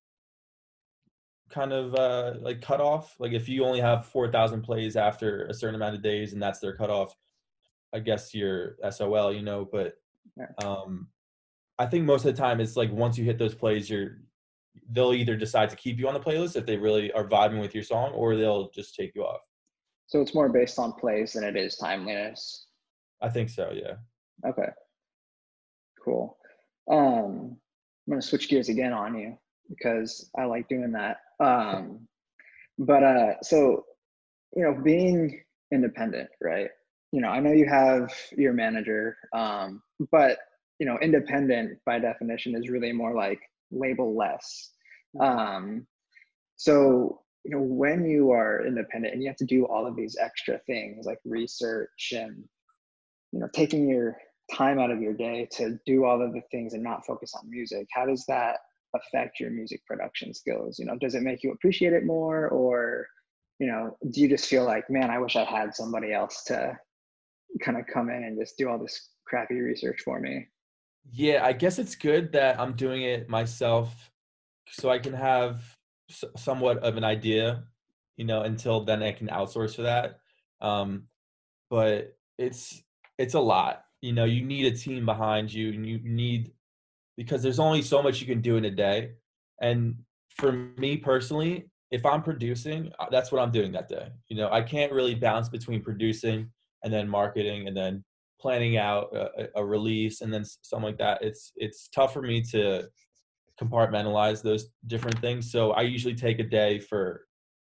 kind 1.50 1.72
of 1.72 1.94
uh, 1.94 2.34
like 2.40 2.60
cutoff. 2.60 3.14
Like 3.18 3.32
if 3.32 3.48
you 3.48 3.64
only 3.64 3.80
have 3.80 4.06
four 4.06 4.30
thousand 4.30 4.62
plays 4.62 4.96
after 4.96 5.46
a 5.46 5.54
certain 5.54 5.74
amount 5.74 5.96
of 5.96 6.02
days, 6.02 6.32
and 6.32 6.42
that's 6.42 6.60
their 6.60 6.76
cutoff, 6.76 7.14
I 7.94 8.00
guess 8.00 8.34
you're 8.34 8.76
SOL, 8.90 9.32
you 9.32 9.42
know. 9.42 9.68
But 9.70 9.94
um, 10.62 11.08
I 11.78 11.86
think 11.86 12.04
most 12.04 12.24
of 12.24 12.34
the 12.34 12.40
time 12.40 12.60
it's 12.60 12.76
like 12.76 12.92
once 12.92 13.18
you 13.18 13.24
hit 13.24 13.38
those 13.38 13.54
plays, 13.54 13.88
you're 13.88 14.18
they'll 14.90 15.14
either 15.14 15.36
decide 15.36 15.70
to 15.70 15.76
keep 15.76 15.98
you 15.98 16.08
on 16.08 16.14
the 16.14 16.20
playlist 16.20 16.56
if 16.56 16.66
they 16.66 16.76
really 16.76 17.12
are 17.12 17.26
vibing 17.26 17.60
with 17.60 17.74
your 17.74 17.84
song, 17.84 18.12
or 18.12 18.36
they'll 18.36 18.70
just 18.70 18.94
take 18.94 19.14
you 19.14 19.22
off. 19.22 19.40
So 20.06 20.20
it's 20.20 20.34
more 20.34 20.48
based 20.48 20.78
on 20.78 20.92
plays 20.94 21.34
than 21.34 21.44
it 21.44 21.56
is 21.56 21.76
timeliness. 21.76 22.66
I 23.22 23.28
think 23.28 23.48
so. 23.48 23.70
Yeah. 23.72 23.94
Okay. 24.48 24.68
Cool. 26.04 26.36
Um, 26.90 27.56
I'm 28.06 28.10
gonna 28.10 28.22
switch 28.22 28.48
gears 28.48 28.68
again 28.68 28.92
on 28.92 29.16
you 29.16 29.38
because 29.68 30.30
I 30.36 30.44
like 30.44 30.68
doing 30.68 30.92
that. 30.92 31.18
Um, 31.38 32.08
but 32.78 33.02
uh, 33.02 33.34
so 33.42 33.84
you 34.56 34.64
know, 34.64 34.74
being 34.82 35.40
independent, 35.72 36.28
right? 36.40 36.70
You 37.12 37.20
know, 37.20 37.28
I 37.28 37.40
know 37.40 37.52
you 37.52 37.68
have 37.68 38.12
your 38.36 38.52
manager, 38.52 39.16
um, 39.32 39.82
but 40.10 40.38
you 40.78 40.86
know, 40.86 40.98
independent 41.00 41.78
by 41.84 41.98
definition 41.98 42.56
is 42.56 42.68
really 42.68 42.92
more 42.92 43.14
like 43.14 43.40
label 43.70 44.16
less. 44.16 44.70
Um, 45.18 45.86
so 46.56 47.20
you 47.44 47.52
know, 47.52 47.62
when 47.62 48.04
you 48.04 48.32
are 48.32 48.66
independent 48.66 49.14
and 49.14 49.22
you 49.22 49.28
have 49.28 49.36
to 49.36 49.46
do 49.46 49.64
all 49.64 49.86
of 49.86 49.96
these 49.96 50.16
extra 50.20 50.60
things 50.66 51.06
like 51.06 51.18
research 51.24 52.12
and 52.12 52.44
you 53.32 53.40
know, 53.40 53.48
taking 53.54 53.88
your 53.88 54.16
time 54.52 54.78
out 54.78 54.90
of 54.90 55.00
your 55.00 55.14
day 55.14 55.48
to 55.52 55.78
do 55.86 56.04
all 56.04 56.20
of 56.20 56.32
the 56.32 56.42
things 56.50 56.74
and 56.74 56.82
not 56.82 57.06
focus 57.06 57.32
on 57.34 57.48
music, 57.48 57.86
how 57.92 58.04
does 58.04 58.24
that 58.26 58.58
affect 58.94 59.38
your 59.38 59.50
music 59.50 59.80
production 59.86 60.34
skills? 60.34 60.78
You 60.78 60.86
know, 60.86 60.96
does 60.96 61.14
it 61.14 61.22
make 61.22 61.42
you 61.42 61.52
appreciate 61.52 61.92
it 61.92 62.04
more 62.04 62.48
or 62.48 63.06
you 63.60 63.66
know, 63.66 63.94
do 64.10 64.22
you 64.22 64.28
just 64.28 64.46
feel 64.46 64.64
like, 64.64 64.88
man, 64.88 65.10
I 65.10 65.18
wish 65.18 65.36
I 65.36 65.44
had 65.44 65.74
somebody 65.74 66.14
else 66.14 66.44
to 66.44 66.76
kind 67.60 67.78
of 67.78 67.84
come 67.92 68.08
in 68.08 68.24
and 68.24 68.38
just 68.38 68.56
do 68.56 68.68
all 68.70 68.78
this 68.78 69.10
crappy 69.26 69.60
research 69.60 70.00
for 70.02 70.18
me? 70.18 70.48
Yeah, 71.08 71.44
I 71.44 71.52
guess 71.52 71.78
it's 71.78 71.94
good 71.94 72.32
that 72.32 72.60
I'm 72.60 72.74
doing 72.74 73.02
it 73.02 73.28
myself 73.28 74.10
so 74.68 74.90
I 74.90 74.98
can 74.98 75.12
have 75.12 75.62
somewhat 76.36 76.78
of 76.78 76.96
an 76.96 77.04
idea, 77.04 77.64
you 78.16 78.24
know, 78.24 78.42
until 78.42 78.84
then 78.84 79.02
I 79.02 79.12
can 79.12 79.28
outsource 79.28 79.74
for 79.76 79.82
that. 79.82 80.18
Um, 80.60 81.04
but 81.68 82.16
it's 82.38 82.82
it's 83.18 83.34
a 83.34 83.40
lot. 83.40 83.84
You 84.02 84.12
know, 84.12 84.24
you 84.24 84.42
need 84.42 84.72
a 84.72 84.76
team 84.76 85.04
behind 85.04 85.52
you 85.52 85.72
and 85.72 85.86
you 85.86 86.00
need 86.02 86.52
because 87.16 87.42
there's 87.42 87.58
only 87.58 87.82
so 87.82 88.02
much 88.02 88.20
you 88.20 88.26
can 88.26 88.40
do 88.40 88.56
in 88.56 88.64
a 88.64 88.70
day. 88.70 89.12
And 89.60 89.96
for 90.36 90.52
me 90.52 90.96
personally, 90.96 91.70
if 91.90 92.06
I'm 92.06 92.22
producing, 92.22 92.92
uh, 92.98 93.06
that's 93.10 93.30
what 93.30 93.42
I'm 93.42 93.50
doing 93.50 93.72
that 93.72 93.88
day. 93.88 94.08
You 94.28 94.36
know, 94.36 94.50
I 94.50 94.62
can't 94.62 94.92
really 94.92 95.14
bounce 95.14 95.48
between 95.48 95.82
producing 95.82 96.50
and 96.82 96.92
then 96.92 97.08
marketing 97.08 97.68
and 97.68 97.76
then 97.76 98.04
planning 98.40 98.76
out 98.76 99.14
a, 99.14 99.48
a, 99.56 99.64
release 99.64 100.20
and 100.20 100.32
then 100.32 100.44
something 100.62 100.86
like 100.86 100.98
that. 100.98 101.22
It's 101.22 101.52
it's 101.56 101.88
tough 101.88 102.12
for 102.12 102.22
me 102.22 102.42
to 102.52 102.88
compartmentalize 103.60 104.42
those 104.42 104.68
different 104.86 105.18
things. 105.20 105.52
So 105.52 105.72
I 105.72 105.82
usually 105.82 106.14
take 106.14 106.38
a 106.38 106.44
day 106.44 106.78
for 106.78 107.26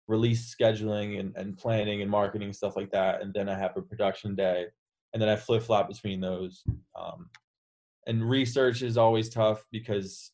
release 0.07 0.55
scheduling 0.55 1.21
and, 1.21 1.35
and 1.37 1.57
planning 1.57 2.03
and 2.03 2.11
marketing 2.11 2.53
stuff 2.53 2.77
like 2.77 2.91
that, 2.93 3.23
and 3.23 3.33
then 3.33 3.49
I 3.49 3.59
have 3.59 3.77
a 3.77 3.83
production 3.83 4.35
day, 4.35 4.67
and 5.13 5.23
then 5.23 5.29
I 5.29 5.37
flip 5.37 5.63
flop 5.63 5.89
between 5.89 6.21
those. 6.21 6.63
Um, 6.99 7.31
and 8.07 8.29
research 8.29 8.83
is 8.83 8.97
always 8.97 9.29
tough 9.29 9.65
because 9.71 10.33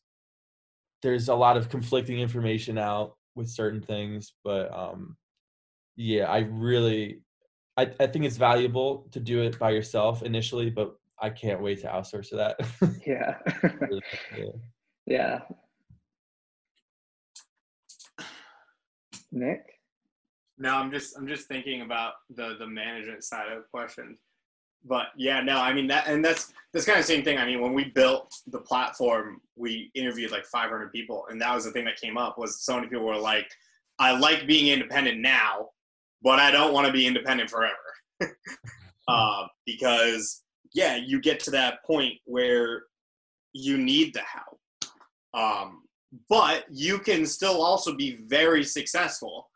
there's 1.03 1.27
a 1.27 1.35
lot 1.35 1.57
of 1.57 1.69
conflicting 1.69 2.19
information 2.19 2.77
out 2.77 3.15
with 3.35 3.49
certain 3.49 3.81
things, 3.81 4.33
but 4.43 4.73
um, 4.73 5.17
yeah, 5.97 6.25
I 6.25 6.39
really, 6.39 7.21
I, 7.77 7.91
I 7.99 8.07
think 8.07 8.25
it's 8.25 8.37
valuable 8.37 9.07
to 9.11 9.19
do 9.19 9.41
it 9.41 9.59
by 9.59 9.71
yourself 9.71 10.23
initially, 10.23 10.69
but 10.69 10.95
I 11.21 11.29
can't 11.29 11.61
wait 11.61 11.81
to 11.81 11.87
outsource 11.87 12.29
to 12.29 12.35
that. 12.37 12.59
yeah. 13.05 13.37
yeah. 14.37 14.49
Yeah. 15.07 15.41
Nick? 19.31 19.79
No, 20.57 20.75
I'm 20.75 20.89
just 20.89 21.15
I'm 21.15 21.27
just 21.27 21.47
thinking 21.47 21.81
about 21.81 22.13
the 22.33 22.55
the 22.57 22.65
management 22.65 23.23
side 23.23 23.51
of 23.51 23.57
the 23.59 23.65
question. 23.69 24.17
But 24.83 25.07
yeah, 25.15 25.41
no, 25.41 25.59
I 25.59 25.73
mean 25.73 25.85
that 25.87 26.07
and 26.07 26.25
that's 26.25 26.53
that's 26.73 26.87
kind 26.87 26.99
of 26.99 27.05
the 27.05 27.13
same 27.13 27.23
thing. 27.23 27.37
I 27.37 27.45
mean, 27.45 27.61
when 27.61 27.73
we 27.73 27.85
built 27.91 28.33
the 28.47 28.59
platform, 28.59 29.41
we 29.55 29.91
interviewed 29.93 30.31
like 30.31 30.45
500 30.45 30.91
people, 30.91 31.27
and 31.29 31.39
that 31.41 31.53
was 31.53 31.65
the 31.65 31.71
thing 31.71 31.85
that 31.85 32.01
came 32.01 32.17
up 32.17 32.39
was 32.39 32.61
so 32.61 32.75
many 32.75 32.87
people 32.87 33.05
were 33.05 33.15
like, 33.15 33.47
"I 33.99 34.17
like 34.17 34.47
being 34.47 34.73
independent 34.73 35.19
now, 35.19 35.69
but 36.21 36.39
I 36.39 36.51
don't 36.51 36.73
want 36.73 36.87
to 36.87 36.93
be 36.93 37.07
independent 37.07 37.49
forever," 37.49 37.75
uh, 39.07 39.47
because 39.65 40.43
yeah, 40.73 40.97
you 40.97 41.21
get 41.21 41.39
to 41.41 41.51
that 41.51 41.83
point 41.85 42.13
where 42.25 42.83
you 43.53 43.77
need 43.77 44.13
the 44.13 44.21
help, 44.21 44.59
um, 45.33 45.83
but 46.29 46.65
you 46.69 46.99
can 46.99 47.25
still 47.25 47.61
also 47.61 47.95
be 47.95 48.19
very 48.27 48.63
successful 48.63 49.49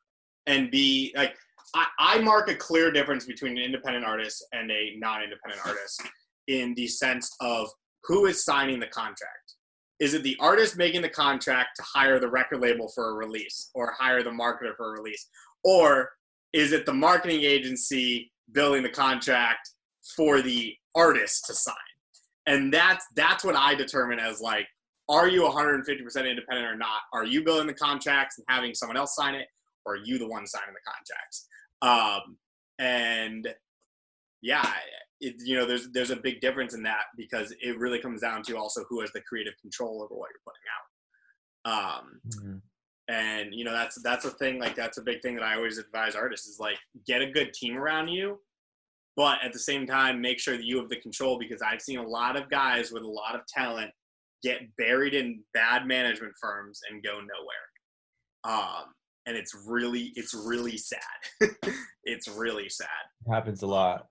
and 0.47 0.71
be 0.71 1.13
like 1.15 1.35
I, 1.75 1.85
I 1.99 2.19
mark 2.19 2.49
a 2.49 2.55
clear 2.55 2.91
difference 2.91 3.25
between 3.25 3.57
an 3.57 3.63
independent 3.63 4.05
artist 4.05 4.45
and 4.53 4.71
a 4.71 4.95
non-independent 4.97 5.65
artist 5.65 6.01
in 6.47 6.73
the 6.75 6.87
sense 6.87 7.35
of 7.41 7.69
who 8.05 8.25
is 8.25 8.43
signing 8.43 8.79
the 8.79 8.87
contract. 8.87 9.55
Is 9.99 10.13
it 10.13 10.23
the 10.23 10.37
artist 10.39 10.77
making 10.77 11.01
the 11.01 11.09
contract 11.09 11.71
to 11.75 11.83
hire 11.83 12.19
the 12.19 12.29
record 12.29 12.61
label 12.61 12.89
for 12.95 13.09
a 13.09 13.13
release 13.13 13.69
or 13.75 13.93
hire 13.99 14.23
the 14.23 14.29
marketer 14.29 14.75
for 14.77 14.95
a 14.95 14.99
release? 14.99 15.27
Or 15.63 16.09
is 16.53 16.71
it 16.71 16.85
the 16.85 16.93
marketing 16.93 17.41
agency 17.41 18.31
building 18.51 18.83
the 18.83 18.89
contract 18.89 19.69
for 20.15 20.41
the 20.41 20.75
artist 20.95 21.45
to 21.45 21.53
sign? 21.53 21.75
And 22.47 22.73
that's 22.73 23.05
that's 23.15 23.43
what 23.43 23.55
I 23.55 23.75
determine 23.75 24.19
as 24.19 24.41
like, 24.41 24.67
are 25.07 25.27
you 25.27 25.41
150% 25.41 25.85
independent 25.85 26.67
or 26.67 26.75
not? 26.75 27.01
Are 27.13 27.25
you 27.25 27.43
building 27.43 27.67
the 27.67 27.73
contracts 27.73 28.37
and 28.37 28.45
having 28.49 28.73
someone 28.73 28.97
else 28.97 29.15
sign 29.15 29.35
it? 29.35 29.47
Or 29.85 29.93
are 29.93 29.99
you 30.03 30.17
the 30.17 30.27
one 30.27 30.45
signing 30.45 30.73
the 30.73 30.91
contracts? 30.91 31.47
Um, 31.81 32.37
and 32.79 33.47
yeah, 34.41 34.67
it, 35.19 35.35
you 35.39 35.57
know, 35.57 35.65
there's 35.65 35.89
there's 35.91 36.11
a 36.11 36.15
big 36.15 36.41
difference 36.41 36.73
in 36.73 36.83
that 36.83 37.05
because 37.17 37.53
it 37.59 37.77
really 37.77 37.99
comes 37.99 38.21
down 38.21 38.43
to 38.43 38.57
also 38.57 38.83
who 38.89 39.01
has 39.01 39.11
the 39.11 39.21
creative 39.21 39.53
control 39.61 40.01
over 40.03 40.15
what 40.15 40.29
you're 40.29 40.45
putting 40.45 40.69
out. 40.75 41.99
Um, 41.99 42.21
mm-hmm. 42.27 42.57
And 43.09 43.53
you 43.53 43.65
know, 43.65 43.73
that's 43.73 44.01
that's 44.03 44.25
a 44.25 44.29
thing. 44.31 44.59
Like 44.59 44.75
that's 44.75 44.97
a 44.97 45.01
big 45.01 45.21
thing 45.21 45.35
that 45.35 45.43
I 45.43 45.55
always 45.55 45.77
advise 45.77 46.15
artists 46.15 46.47
is 46.47 46.59
like 46.59 46.77
get 47.07 47.21
a 47.21 47.31
good 47.31 47.53
team 47.53 47.75
around 47.75 48.09
you, 48.09 48.39
but 49.17 49.39
at 49.43 49.51
the 49.51 49.59
same 49.59 49.87
time, 49.87 50.21
make 50.21 50.39
sure 50.39 50.55
that 50.55 50.65
you 50.65 50.77
have 50.77 50.89
the 50.89 50.99
control 50.99 51.39
because 51.39 51.61
I've 51.61 51.81
seen 51.81 51.97
a 51.99 52.07
lot 52.07 52.35
of 52.35 52.49
guys 52.49 52.91
with 52.91 53.03
a 53.03 53.07
lot 53.07 53.35
of 53.35 53.41
talent 53.47 53.91
get 54.43 54.61
buried 54.77 55.15
in 55.15 55.41
bad 55.53 55.85
management 55.87 56.33
firms 56.39 56.79
and 56.89 57.03
go 57.03 57.13
nowhere. 57.13 57.65
Um, 58.43 58.93
and 59.29 59.37
it's 59.37 59.55
really 59.67 60.11
it's 60.15 60.33
really 60.33 60.77
sad 60.77 60.99
it's 62.03 62.27
really 62.27 62.67
sad 62.67 62.87
it 63.25 63.31
happens 63.31 63.61
a 63.61 63.67
lot 63.67 64.07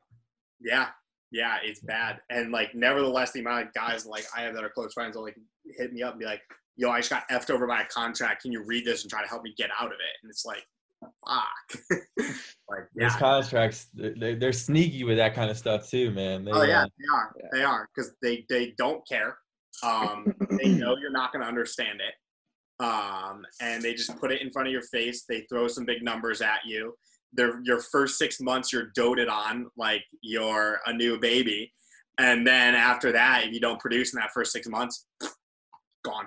yeah 0.61 0.89
yeah 1.33 1.57
it's 1.63 1.81
bad 1.81 2.21
and 2.31 2.53
like 2.53 2.75
nevertheless 2.75 3.33
the 3.33 3.41
amount 3.41 3.67
of 3.67 3.75
guys 3.75 4.07
like 4.07 4.25
i 4.37 4.43
have 4.43 4.55
that 4.55 4.65
are 4.65 4.71
close 4.71 4.93
friends 4.95 5.17
will 5.17 5.25
like 5.25 5.37
hit 5.77 5.93
me 5.93 6.03
up 6.03 6.13
and 6.13 6.21
be 6.21 6.27
like 6.27 6.43
yo 6.79 6.91
i 6.91 6.99
just 6.99 7.11
got 7.11 7.29
effed 7.29 7.51
over 7.51 7.67
by 7.67 7.83
a 7.83 7.87
contract 7.87 8.43
can 8.43 8.51
you 8.51 8.64
read 8.64 8.85
this 8.85 9.03
and 9.03 9.11
try 9.11 9.23
to 9.23 9.29
help 9.29 9.43
me 9.43 9.53
get 9.59 9.69
out 9.79 9.88
of 9.88 9.93
it 9.93 10.17
and 10.23 10.31
it's 10.31 10.47
like 10.47 10.64
fuck 11.27 11.99
like 12.69 12.88
yeah. 12.97 13.09
those 13.09 13.17
contracts 13.17 13.88
they're, 13.95 14.35
they're 14.35 14.53
sneaky 14.53 15.05
with 15.05 15.17
that 15.17 15.35
kind 15.35 15.51
of 15.51 15.59
stuff 15.59 15.88
too 15.88 16.11
man 16.12 16.45
they, 16.45 16.51
oh 16.51 16.62
yeah 16.62 16.85
uh, 16.85 16.87
they 16.99 17.14
are 17.14 17.35
yeah. 17.38 17.49
they 17.53 17.62
are 17.62 17.88
because 17.95 18.12
they 18.23 18.45
they 18.49 18.75
don't 18.79 19.07
care 19.07 19.37
um 19.83 20.33
they 20.62 20.69
know 20.71 20.97
you're 20.97 21.12
not 21.12 21.33
going 21.33 21.43
to 21.43 21.49
understand 21.49 22.01
it 22.01 22.14
um, 22.81 23.45
and 23.61 23.83
they 23.83 23.95
just 23.95 24.17
put 24.19 24.31
it 24.31 24.41
in 24.41 24.51
front 24.51 24.69
of 24.69 24.73
your 24.73 24.83
face. 24.83 25.25
They 25.29 25.41
throw 25.49 25.69
some 25.69 25.85
big 25.85 26.03
numbers 26.03 26.41
at 26.41 26.61
you. 26.64 26.95
They're, 27.33 27.61
your 27.64 27.81
first 27.81 28.19
six 28.19 28.41
months, 28.41 28.73
you're 28.73 28.91
doted 28.95 29.29
on 29.29 29.67
like 29.77 30.03
you're 30.23 30.81
a 30.87 30.93
new 30.93 31.19
baby, 31.19 31.73
and 32.19 32.47
then 32.47 32.75
after 32.75 33.12
that, 33.12 33.45
if 33.45 33.53
you 33.53 33.61
don't 33.61 33.81
produce 33.81 34.14
in 34.14 34.21
that 34.21 34.31
first 34.33 34.53
six 34.53 34.67
months, 34.67 35.07
gone. 36.05 36.27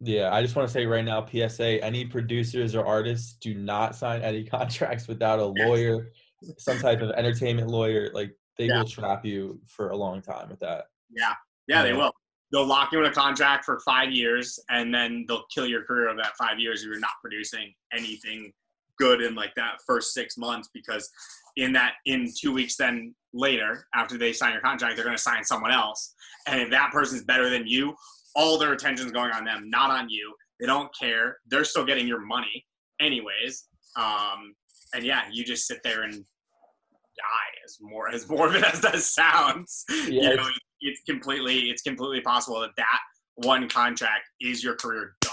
Yeah, 0.00 0.34
I 0.34 0.42
just 0.42 0.56
want 0.56 0.68
to 0.68 0.72
say 0.72 0.86
right 0.86 1.04
now, 1.04 1.24
PSA: 1.24 1.82
any 1.84 2.04
producers 2.04 2.74
or 2.74 2.84
artists 2.84 3.34
do 3.40 3.54
not 3.54 3.94
sign 3.94 4.22
any 4.22 4.44
contracts 4.56 5.08
without 5.08 5.38
a 5.38 5.44
lawyer, 5.44 6.10
some 6.58 6.78
type 6.78 7.00
of 7.00 7.10
entertainment 7.12 7.68
lawyer. 7.68 8.10
Like 8.12 8.32
they 8.58 8.66
yeah. 8.66 8.78
will 8.78 8.88
trap 8.88 9.24
you 9.24 9.60
for 9.66 9.90
a 9.90 9.96
long 9.96 10.20
time 10.20 10.48
with 10.48 10.60
that. 10.60 10.86
Yeah, 11.10 11.34
yeah, 11.68 11.82
they 11.82 11.92
will 11.92 12.12
they'll 12.54 12.66
lock 12.66 12.92
you 12.92 13.00
in 13.00 13.06
a 13.06 13.12
contract 13.12 13.64
for 13.64 13.80
five 13.80 14.12
years 14.12 14.60
and 14.70 14.94
then 14.94 15.24
they'll 15.26 15.44
kill 15.52 15.66
your 15.66 15.82
career 15.82 16.08
of 16.08 16.16
that 16.16 16.36
five 16.38 16.58
years 16.58 16.82
if 16.82 16.86
you're 16.86 17.00
not 17.00 17.10
producing 17.20 17.74
anything 17.92 18.52
good 18.96 19.20
in 19.20 19.34
like 19.34 19.52
that 19.56 19.78
first 19.84 20.14
six 20.14 20.38
months 20.38 20.68
because 20.72 21.10
in 21.56 21.72
that 21.72 21.94
in 22.06 22.30
two 22.38 22.52
weeks 22.52 22.76
then 22.76 23.12
later 23.32 23.88
after 23.94 24.16
they 24.16 24.32
sign 24.32 24.52
your 24.52 24.60
contract 24.60 24.94
they're 24.94 25.04
going 25.04 25.16
to 25.16 25.22
sign 25.22 25.42
someone 25.42 25.72
else 25.72 26.14
and 26.46 26.60
if 26.60 26.70
that 26.70 26.92
person's 26.92 27.24
better 27.24 27.50
than 27.50 27.66
you 27.66 27.92
all 28.34 28.58
their 28.58 28.72
attention's 28.72 29.12
going 29.12 29.30
on 29.32 29.44
them 29.44 29.68
not 29.70 29.90
on 29.90 30.08
you 30.08 30.34
they 30.60 30.66
don't 30.66 30.90
care 30.98 31.36
they're 31.48 31.64
still 31.64 31.84
getting 31.84 32.06
your 32.06 32.20
money 32.20 32.64
anyways 33.00 33.66
um, 33.96 34.54
and 34.94 35.04
yeah 35.04 35.22
you 35.32 35.44
just 35.44 35.66
sit 35.66 35.78
there 35.84 36.02
and 36.02 36.12
die 36.12 37.52
as 37.64 37.78
more 37.80 38.08
as 38.08 38.28
morbid 38.28 38.64
as 38.72 38.80
that 38.80 38.98
sounds 38.98 39.84
you 40.08 40.20
know, 40.20 40.48
it's 40.80 41.00
completely 41.08 41.70
it's 41.70 41.82
completely 41.82 42.20
possible 42.20 42.60
that 42.60 42.70
that 42.76 43.00
one 43.36 43.68
contract 43.68 44.30
is 44.40 44.62
your 44.62 44.76
career 44.76 45.16
done. 45.20 45.32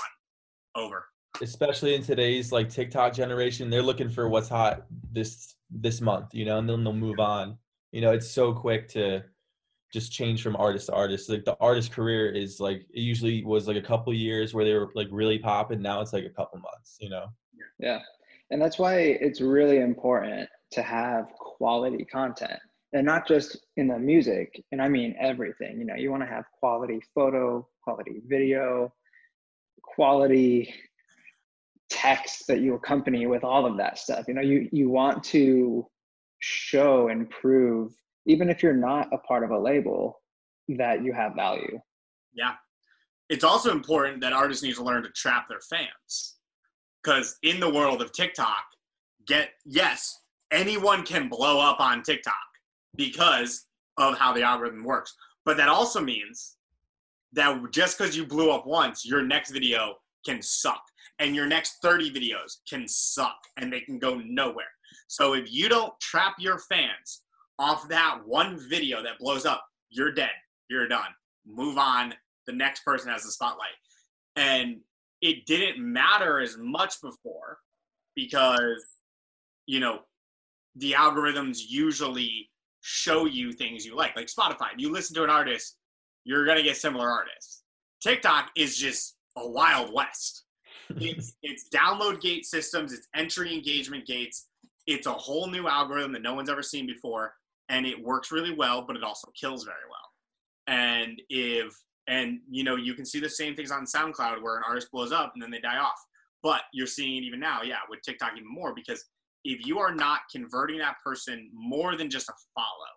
over. 0.75 1.05
Especially 1.41 1.95
in 1.95 2.03
today's 2.03 2.51
like 2.51 2.69
TikTok 2.69 3.13
generation, 3.13 3.69
they're 3.69 3.81
looking 3.81 4.09
for 4.09 4.27
what's 4.27 4.49
hot 4.49 4.85
this 5.11 5.55
this 5.69 6.01
month, 6.01 6.33
you 6.33 6.45
know, 6.45 6.57
and 6.57 6.69
then 6.69 6.83
they'll 6.83 6.93
move 6.93 7.19
on. 7.19 7.57
You 7.91 8.01
know, 8.01 8.11
it's 8.11 8.29
so 8.29 8.53
quick 8.53 8.87
to 8.89 9.23
just 9.91 10.11
change 10.11 10.41
from 10.41 10.55
artist 10.55 10.87
to 10.87 10.93
artist. 10.93 11.29
Like 11.29 11.45
the 11.45 11.57
artist 11.59 11.91
career 11.91 12.29
is 12.29 12.59
like 12.59 12.85
it 12.93 13.01
usually 13.01 13.43
was 13.43 13.67
like 13.67 13.77
a 13.77 13.81
couple 13.81 14.13
years 14.13 14.53
where 14.53 14.65
they 14.65 14.73
were 14.73 14.89
like 14.95 15.07
really 15.11 15.37
popping. 15.37 15.81
Now 15.81 16.01
it's 16.01 16.13
like 16.13 16.25
a 16.25 16.29
couple 16.29 16.59
months, 16.59 16.97
you 16.99 17.09
know. 17.09 17.25
Yeah. 17.79 17.99
And 18.49 18.61
that's 18.61 18.79
why 18.79 18.99
it's 18.99 19.41
really 19.41 19.79
important 19.79 20.49
to 20.71 20.81
have 20.81 21.27
quality 21.37 22.05
content 22.05 22.59
and 22.93 23.05
not 23.05 23.27
just 23.27 23.57
in 23.77 23.87
the 23.87 23.99
music. 23.99 24.63
And 24.71 24.81
I 24.81 24.87
mean 24.87 25.15
everything. 25.19 25.79
You 25.79 25.85
know, 25.85 25.95
you 25.95 26.11
want 26.11 26.23
to 26.23 26.29
have 26.29 26.45
quality 26.59 27.01
photo, 27.13 27.67
quality 27.83 28.21
video, 28.27 28.93
quality 29.81 30.73
text 31.89 32.47
that 32.47 32.61
you 32.61 32.75
accompany 32.75 33.27
with 33.27 33.43
all 33.43 33.65
of 33.65 33.77
that 33.77 33.97
stuff. 33.97 34.25
You 34.27 34.33
know, 34.33 34.41
you 34.41 34.69
you 34.71 34.89
want 34.89 35.23
to 35.25 35.85
show 36.39 37.09
and 37.09 37.29
prove 37.29 37.93
even 38.25 38.49
if 38.49 38.61
you're 38.61 38.73
not 38.73 39.13
a 39.13 39.17
part 39.17 39.43
of 39.43 39.51
a 39.51 39.59
label, 39.59 40.21
that 40.77 41.03
you 41.03 41.13
have 41.13 41.35
value. 41.35 41.79
Yeah. 42.33 42.53
It's 43.29 43.43
also 43.43 43.71
important 43.71 44.21
that 44.21 44.33
artists 44.33 44.63
need 44.63 44.75
to 44.75 44.83
learn 44.83 45.03
to 45.03 45.09
trap 45.09 45.47
their 45.49 45.61
fans. 45.61 46.35
Because 47.03 47.37
in 47.43 47.59
the 47.59 47.71
world 47.71 48.01
of 48.01 48.11
TikTok, 48.11 48.63
get 49.25 49.51
yes, 49.65 50.19
anyone 50.51 51.03
can 51.03 51.29
blow 51.29 51.59
up 51.59 51.79
on 51.79 52.03
TikTok 52.03 52.35
because 52.95 53.65
of 53.97 54.17
how 54.17 54.33
the 54.33 54.43
algorithm 54.43 54.83
works. 54.83 55.15
But 55.45 55.57
that 55.57 55.69
also 55.69 55.99
means 56.01 56.57
that 57.33 57.59
just 57.71 57.97
because 57.97 58.15
you 58.15 58.25
blew 58.25 58.51
up 58.51 58.67
once, 58.67 59.05
your 59.05 59.23
next 59.23 59.51
video 59.51 59.95
can 60.25 60.41
suck. 60.41 60.81
And 61.19 61.35
your 61.35 61.47
next 61.47 61.77
30 61.81 62.11
videos 62.11 62.57
can 62.67 62.87
suck 62.87 63.37
and 63.57 63.71
they 63.71 63.81
can 63.81 63.99
go 63.99 64.21
nowhere. 64.25 64.65
So 65.07 65.33
if 65.33 65.51
you 65.51 65.69
don't 65.69 65.93
trap 65.99 66.35
your 66.39 66.57
fans 66.57 67.21
off 67.59 67.87
that 67.89 68.19
one 68.25 68.59
video 68.69 69.03
that 69.03 69.19
blows 69.19 69.45
up, 69.45 69.63
you're 69.89 70.11
dead. 70.11 70.31
You're 70.69 70.87
done. 70.87 71.09
Move 71.45 71.77
on. 71.77 72.13
The 72.47 72.53
next 72.53 72.83
person 72.83 73.11
has 73.11 73.23
the 73.23 73.31
spotlight. 73.31 73.69
And 74.35 74.77
it 75.21 75.45
didn't 75.45 75.77
matter 75.79 76.39
as 76.39 76.57
much 76.57 76.95
before 77.01 77.57
because, 78.15 78.83
you 79.67 79.79
know, 79.79 79.99
the 80.75 80.93
algorithms 80.93 81.59
usually 81.67 82.49
show 82.81 83.25
you 83.25 83.51
things 83.51 83.85
you 83.85 83.95
like. 83.95 84.15
Like 84.15 84.27
Spotify, 84.27 84.69
you 84.77 84.91
listen 84.91 85.15
to 85.15 85.23
an 85.23 85.29
artist, 85.29 85.77
you're 86.23 86.45
going 86.45 86.57
to 86.57 86.63
get 86.63 86.77
similar 86.77 87.09
artists. 87.09 87.63
TikTok 88.01 88.49
is 88.55 88.77
just 88.77 89.17
a 89.37 89.47
wild 89.47 89.93
west. 89.93 90.45
it's, 90.89 91.35
it's 91.43 91.67
download 91.69 92.21
gate 92.21 92.45
systems, 92.45 92.93
it's 92.93 93.07
entry 93.15 93.53
engagement 93.53 94.05
gates. 94.05 94.47
It's 94.87 95.05
a 95.05 95.13
whole 95.13 95.47
new 95.47 95.67
algorithm 95.67 96.13
that 96.13 96.23
no 96.23 96.33
one's 96.33 96.49
ever 96.49 96.63
seen 96.63 96.87
before 96.87 97.33
and 97.71 97.85
it 97.85 98.03
works 98.03 98.31
really 98.31 98.53
well, 98.53 98.83
but 98.85 98.95
it 98.95 99.03
also 99.03 99.31
kills 99.39 99.63
very 99.63 99.77
well. 99.89 100.77
And 100.77 101.19
if 101.29 101.73
and 102.07 102.39
you 102.49 102.63
know 102.63 102.75
you 102.75 102.93
can 102.93 103.05
see 103.05 103.19
the 103.19 103.29
same 103.29 103.55
things 103.55 103.71
on 103.71 103.85
SoundCloud 103.85 104.43
where 104.43 104.57
an 104.57 104.63
artist 104.67 104.89
blows 104.91 105.11
up 105.11 105.31
and 105.33 105.41
then 105.41 105.49
they 105.49 105.59
die 105.59 105.77
off. 105.77 105.99
But 106.43 106.61
you're 106.73 106.87
seeing 106.87 107.17
it 107.17 107.25
even 107.25 107.39
now, 107.39 107.61
yeah, 107.63 107.77
with 107.89 108.01
TikTok 108.01 108.33
even 108.35 108.51
more 108.51 108.73
because 108.75 109.03
if 109.43 109.65
you 109.65 109.79
are 109.79 109.93
not 109.93 110.21
converting 110.31 110.77
that 110.79 110.95
person 111.03 111.49
more 111.53 111.95
than 111.95 112.09
just 112.09 112.29
a 112.29 112.33
follow, 112.53 112.91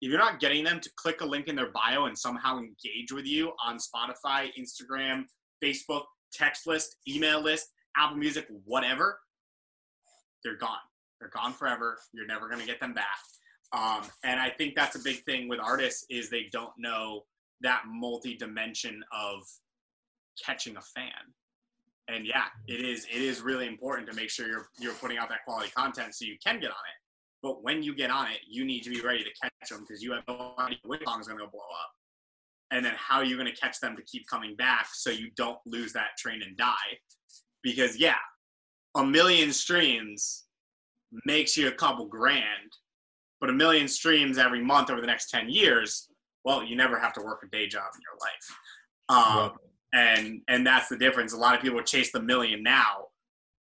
if 0.00 0.10
you're 0.10 0.18
not 0.18 0.40
getting 0.40 0.64
them 0.64 0.80
to 0.80 0.90
click 0.96 1.20
a 1.20 1.24
link 1.24 1.48
in 1.48 1.56
their 1.56 1.70
bio 1.72 2.06
and 2.06 2.16
somehow 2.16 2.58
engage 2.58 3.12
with 3.12 3.26
you 3.26 3.52
on 3.64 3.76
Spotify, 3.78 4.48
Instagram, 4.58 5.24
Facebook, 5.62 6.02
text 6.32 6.66
list, 6.66 6.96
email 7.08 7.40
list, 7.40 7.68
Apple 7.96 8.16
Music, 8.16 8.46
whatever, 8.64 9.18
they're 10.44 10.58
gone. 10.58 10.76
They're 11.20 11.30
gone 11.30 11.52
forever. 11.52 11.98
You're 12.12 12.26
never 12.26 12.48
going 12.48 12.60
to 12.60 12.66
get 12.66 12.80
them 12.80 12.94
back. 12.94 13.16
Um, 13.72 14.02
and 14.24 14.40
I 14.40 14.50
think 14.50 14.74
that's 14.74 14.96
a 14.96 15.00
big 15.00 15.24
thing 15.24 15.48
with 15.48 15.60
artists 15.60 16.06
is 16.08 16.30
they 16.30 16.48
don't 16.52 16.72
know 16.78 17.22
that 17.62 17.82
multi-dimension 17.86 19.02
of 19.12 19.42
catching 20.44 20.76
a 20.76 20.80
fan. 20.80 21.10
And 22.08 22.26
yeah, 22.26 22.44
it 22.68 22.84
is 22.84 23.04
it 23.12 23.20
is 23.20 23.40
really 23.40 23.66
important 23.66 24.08
to 24.08 24.14
make 24.14 24.30
sure 24.30 24.46
you're 24.46 24.68
you're 24.78 24.94
putting 24.94 25.18
out 25.18 25.28
that 25.30 25.44
quality 25.44 25.70
content 25.76 26.14
so 26.14 26.24
you 26.24 26.36
can 26.44 26.60
get 26.60 26.70
on 26.70 26.70
it. 26.70 26.98
But 27.42 27.64
when 27.64 27.82
you 27.82 27.94
get 27.96 28.10
on 28.10 28.26
it, 28.26 28.38
you 28.48 28.64
need 28.64 28.82
to 28.82 28.90
be 28.90 29.00
ready 29.00 29.24
to 29.24 29.30
catch 29.42 29.70
them 29.70 29.84
because 29.86 30.02
you 30.02 30.12
have 30.12 30.22
no 30.28 30.54
idea 30.58 30.78
which 30.84 31.02
song 31.04 31.20
is 31.20 31.26
going 31.26 31.40
to 31.40 31.46
blow 31.46 31.60
up. 31.60 31.90
And 32.70 32.84
then 32.84 32.94
how 32.96 33.16
are 33.18 33.24
you 33.24 33.36
going 33.36 33.52
to 33.52 33.60
catch 33.60 33.80
them 33.80 33.96
to 33.96 34.02
keep 34.02 34.26
coming 34.28 34.56
back 34.56 34.88
so 34.92 35.10
you 35.10 35.30
don't 35.36 35.58
lose 35.66 35.92
that 35.92 36.16
train 36.18 36.42
and 36.42 36.56
die? 36.56 36.98
Because 37.62 37.98
yeah, 37.98 38.16
a 38.96 39.04
million 39.04 39.52
streams 39.52 40.44
makes 41.24 41.56
you 41.56 41.68
a 41.68 41.72
couple 41.72 42.06
grand 42.06 42.72
but 43.46 43.52
a 43.52 43.56
million 43.56 43.86
streams 43.86 44.38
every 44.38 44.60
month 44.60 44.90
over 44.90 45.00
the 45.00 45.06
next 45.06 45.30
10 45.30 45.48
years, 45.48 46.08
well, 46.44 46.64
you 46.64 46.74
never 46.74 46.98
have 46.98 47.12
to 47.12 47.20
work 47.22 47.44
a 47.44 47.56
day 47.56 47.68
job 47.68 47.84
in 47.94 48.00
your 48.02 48.18
life. 48.20 49.46
Um, 49.48 49.56
and 49.94 50.40
and 50.48 50.66
that's 50.66 50.88
the 50.88 50.96
difference. 50.96 51.32
A 51.32 51.36
lot 51.36 51.54
of 51.54 51.60
people 51.60 51.80
chase 51.82 52.10
the 52.10 52.20
million 52.20 52.60
now, 52.60 53.06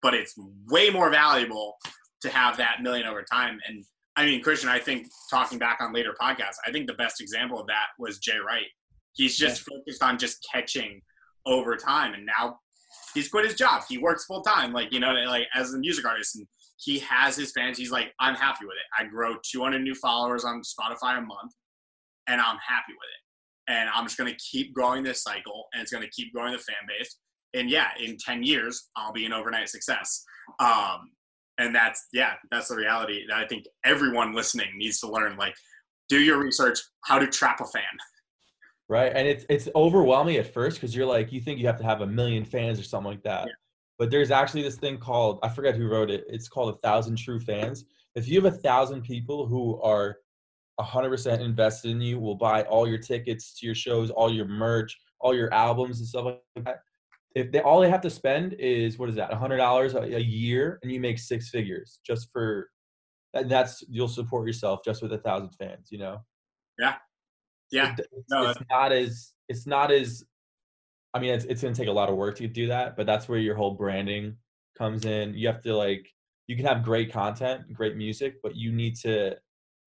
but 0.02 0.14
it's 0.14 0.36
way 0.68 0.90
more 0.90 1.10
valuable 1.10 1.78
to 2.24 2.30
have 2.30 2.58
that 2.58 2.82
million 2.82 3.08
over 3.08 3.24
time. 3.24 3.58
And 3.70 3.86
I 4.18 4.26
mean, 4.26 4.42
Christian, 4.42 4.68
I 4.68 4.80
think 4.80 5.08
talking 5.30 5.58
back 5.58 5.78
on 5.80 5.94
later 5.94 6.14
podcasts, 6.22 6.58
I 6.68 6.74
think 6.74 6.88
the 6.88 6.94
best 6.96 7.22
example 7.22 7.58
of 7.58 7.68
that 7.68 7.86
was 7.98 8.20
Jay 8.20 8.38
Wright. 8.38 8.68
He's 9.14 9.38
just 9.38 9.66
yeah. 9.66 9.78
focused 9.78 10.04
on 10.04 10.18
just 10.18 10.46
catching 10.52 11.02
over 11.46 11.78
time, 11.78 12.14
and 12.14 12.26
now 12.26 12.60
he's 13.14 13.30
quit 13.30 13.46
his 13.46 13.56
job. 13.56 13.84
He 13.88 13.98
works 13.98 14.26
full 14.26 14.42
time, 14.42 14.74
like 14.74 14.92
you 14.92 15.00
know, 15.00 15.14
like 15.14 15.48
as 15.56 15.74
a 15.74 15.80
music 15.80 16.06
artist, 16.06 16.36
and 16.36 16.46
he 16.80 17.00
has 17.00 17.36
his 17.36 17.52
fans. 17.52 17.78
He's 17.78 17.92
like, 17.92 18.14
I'm 18.20 18.36
happy 18.36 18.66
with 18.66 18.76
it. 18.76 19.04
I 19.04 19.06
grow 19.08 19.36
200 19.52 19.80
new 19.80 19.96
followers 19.96 20.46
on 20.46 20.62
Spotify 20.62 21.18
a 21.18 21.22
month, 21.22 21.52
and 22.28 22.40
I'm 22.40 22.58
happy 22.66 22.94
with 22.94 23.10
it. 23.10 23.72
And 23.72 23.90
I'm 23.94 24.06
just 24.06 24.18
going 24.18 24.32
to 24.32 24.40
keep 24.40 24.74
growing 24.74 25.04
this 25.04 25.22
cycle, 25.22 25.68
and 25.74 25.82
it's 25.82 25.92
going 25.92 26.04
to 26.04 26.10
keep 26.10 26.34
growing 26.34 26.54
the 26.54 26.58
fan 26.58 26.78
base. 26.88 27.18
And 27.54 27.70
yeah, 27.70 27.90
in 28.00 28.18
10 28.18 28.44
years, 28.44 28.90
I'll 28.96 29.12
be 29.12 29.26
an 29.26 29.34
overnight 29.34 29.70
success. 29.70 30.24
Um, 30.60 31.12
and 31.58 31.76
that's 31.76 32.08
yeah, 32.14 32.34
that's 32.50 32.70
the 32.70 32.78
reality 32.78 33.26
that 33.28 33.38
I 33.38 33.46
think 33.46 33.66
everyone 33.84 34.34
listening 34.34 34.70
needs 34.78 35.02
to 35.02 35.12
learn. 35.12 35.36
Like, 35.36 35.56
do 36.08 36.18
your 36.20 36.40
research, 36.42 36.80
how 37.04 37.20
to 37.20 37.28
trap 37.28 37.60
a 37.60 37.66
fan. 37.66 37.84
Right, 38.88 39.12
and 39.14 39.28
it's 39.28 39.46
it's 39.50 39.68
overwhelming 39.76 40.38
at 40.38 40.54
first 40.54 40.78
because 40.78 40.96
you're 40.96 41.06
like, 41.06 41.34
you 41.34 41.42
think 41.42 41.60
you 41.60 41.68
have 41.68 41.78
to 41.80 41.84
have 41.84 42.00
a 42.00 42.08
million 42.08 42.46
fans 42.46 42.80
or 42.80 42.84
something 42.84 43.12
like 43.12 43.24
that. 43.24 43.48
Yeah 43.48 43.54
but 44.00 44.10
there's 44.10 44.32
actually 44.32 44.64
this 44.64 44.78
thing 44.78 44.98
called 44.98 45.40
I 45.44 45.50
forget 45.50 45.76
who 45.76 45.88
wrote 45.88 46.10
it. 46.10 46.24
It's 46.28 46.48
called 46.48 46.74
a 46.74 46.78
thousand 46.80 47.18
true 47.18 47.40
fans. 47.40 47.84
If 48.16 48.28
you 48.28 48.42
have 48.42 48.52
a 48.52 48.58
thousand 48.58 49.04
people 49.04 49.46
who 49.46 49.80
are 49.82 50.18
100% 50.80 51.42
invested 51.42 51.92
in 51.92 52.02
you, 52.02 52.20
will 52.20 52.36
buy 52.36 52.64
all 52.64 52.88
your 52.88 52.98
tickets 52.98 53.54
to 53.60 53.66
your 53.66 53.76
shows, 53.76 54.10
all 54.10 54.34
your 54.34 54.48
merch, 54.48 54.98
all 55.20 55.36
your 55.36 55.54
albums 55.54 56.00
and 56.00 56.08
stuff 56.08 56.26
like 56.26 56.66
that. 56.66 56.80
If 57.36 57.52
they 57.52 57.60
all 57.60 57.82
they 57.82 57.90
have 57.90 58.02
to 58.02 58.10
spend 58.10 58.54
is 58.54 58.98
what 58.98 59.10
is 59.10 59.16
that, 59.16 59.32
hundred 59.34 59.58
dollars 59.58 59.94
a 59.94 60.20
year, 60.20 60.80
and 60.82 60.92
you 60.92 61.00
make 61.00 61.20
six 61.20 61.50
figures 61.50 62.00
just 62.08 62.32
for, 62.32 62.70
that's 63.34 63.84
you'll 63.88 64.08
support 64.08 64.48
yourself 64.48 64.80
just 64.84 65.04
with 65.04 65.14
a 65.14 65.20
thousand 65.20 65.50
fans, 65.52 65.90
you 65.92 66.00
know. 66.00 66.24
Yeah, 66.80 66.96
yeah. 67.72 67.94
It, 67.94 68.08
it's, 68.12 68.30
no, 68.32 68.50
it's 68.50 68.60
not 68.72 68.92
as 68.92 69.34
it's 69.48 69.68
not 69.68 69.92
as 69.92 70.24
I 71.14 71.20
mean, 71.20 71.34
it's 71.34 71.46
it's 71.46 71.62
gonna 71.62 71.76
take 71.76 71.88
a 71.88 71.94
lot 71.94 72.10
of 72.10 72.16
work 72.16 72.38
to 72.38 72.48
do 72.48 72.68
that, 72.68 72.96
but 72.96 73.06
that's 73.06 73.28
where 73.28 73.40
your 73.40 73.56
whole 73.56 73.72
branding 73.72 74.36
comes 74.78 75.06
in. 75.06 75.34
You 75.34 75.48
have 75.48 75.62
to 75.64 75.76
like 75.76 76.08
you 76.48 76.56
can 76.56 76.66
have 76.66 76.84
great 76.84 77.12
content, 77.12 77.74
great 77.74 77.96
music, 77.96 78.36
but 78.42 78.56
you 78.56 78.72
need 78.72 78.96
to 78.98 79.36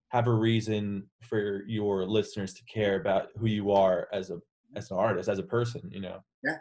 have 0.09 0.27
a 0.27 0.33
reason 0.33 1.05
for 1.23 1.63
your 1.67 2.05
listeners 2.05 2.53
to 2.55 2.65
care 2.65 3.01
about 3.01 3.29
who 3.39 3.47
you 3.47 3.73
are 3.73 4.09
as 4.13 4.31
a 4.31 4.41
as 4.77 4.91
an 4.91 4.97
artist, 4.97 5.29
as 5.29 5.39
a 5.39 5.43
person, 5.43 5.83
you 5.93 6.01
know. 6.01 6.23
Yeah. 6.43 6.57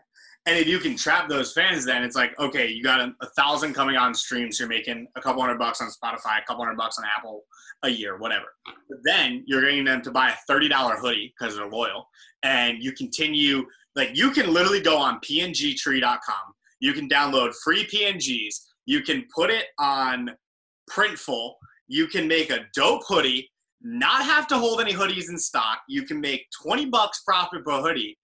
And 0.45 0.57
if 0.57 0.67
you 0.67 0.79
can 0.79 0.95
trap 0.95 1.29
those 1.29 1.53
fans, 1.53 1.85
then 1.85 2.03
it's 2.03 2.15
like, 2.15 2.37
okay, 2.39 2.67
you 2.67 2.83
got 2.83 2.99
a, 2.99 3.13
a 3.21 3.27
thousand 3.37 3.73
coming 3.73 3.95
on 3.95 4.13
streams, 4.13 4.59
you're 4.59 4.67
making 4.67 5.07
a 5.15 5.21
couple 5.21 5.41
hundred 5.41 5.59
bucks 5.59 5.81
on 5.81 5.89
Spotify, 5.89 6.39
a 6.39 6.45
couple 6.47 6.63
hundred 6.63 6.77
bucks 6.77 6.97
on 6.97 7.05
Apple 7.17 7.43
a 7.83 7.89
year, 7.89 8.17
whatever. 8.17 8.45
But 8.89 8.99
then 9.03 9.43
you're 9.45 9.61
getting 9.61 9.85
them 9.85 10.01
to 10.01 10.11
buy 10.11 10.29
a 10.31 10.51
$30 10.51 10.99
hoodie 10.99 11.33
because 11.37 11.55
they're 11.55 11.69
loyal. 11.69 12.07
And 12.43 12.81
you 12.81 12.91
continue 12.93 13.65
like 13.95 14.11
you 14.13 14.31
can 14.31 14.53
literally 14.53 14.81
go 14.81 14.97
on 14.97 15.19
pngtree.com. 15.19 16.53
You 16.79 16.93
can 16.93 17.07
download 17.07 17.53
free 17.63 17.85
PNGs. 17.85 18.55
You 18.85 19.01
can 19.01 19.25
put 19.33 19.49
it 19.49 19.65
on 19.79 20.31
Printful. 20.89 21.53
You 21.87 22.07
can 22.07 22.27
make 22.27 22.49
a 22.49 22.65
dope 22.75 23.03
hoodie, 23.07 23.49
not 23.81 24.23
have 24.23 24.47
to 24.47 24.57
hold 24.57 24.81
any 24.81 24.93
hoodies 24.93 25.29
in 25.29 25.37
stock. 25.37 25.79
You 25.87 26.03
can 26.03 26.21
make 26.21 26.45
20 26.63 26.85
bucks 26.85 27.21
profit 27.25 27.65
per 27.65 27.81
hoodie, 27.81 28.17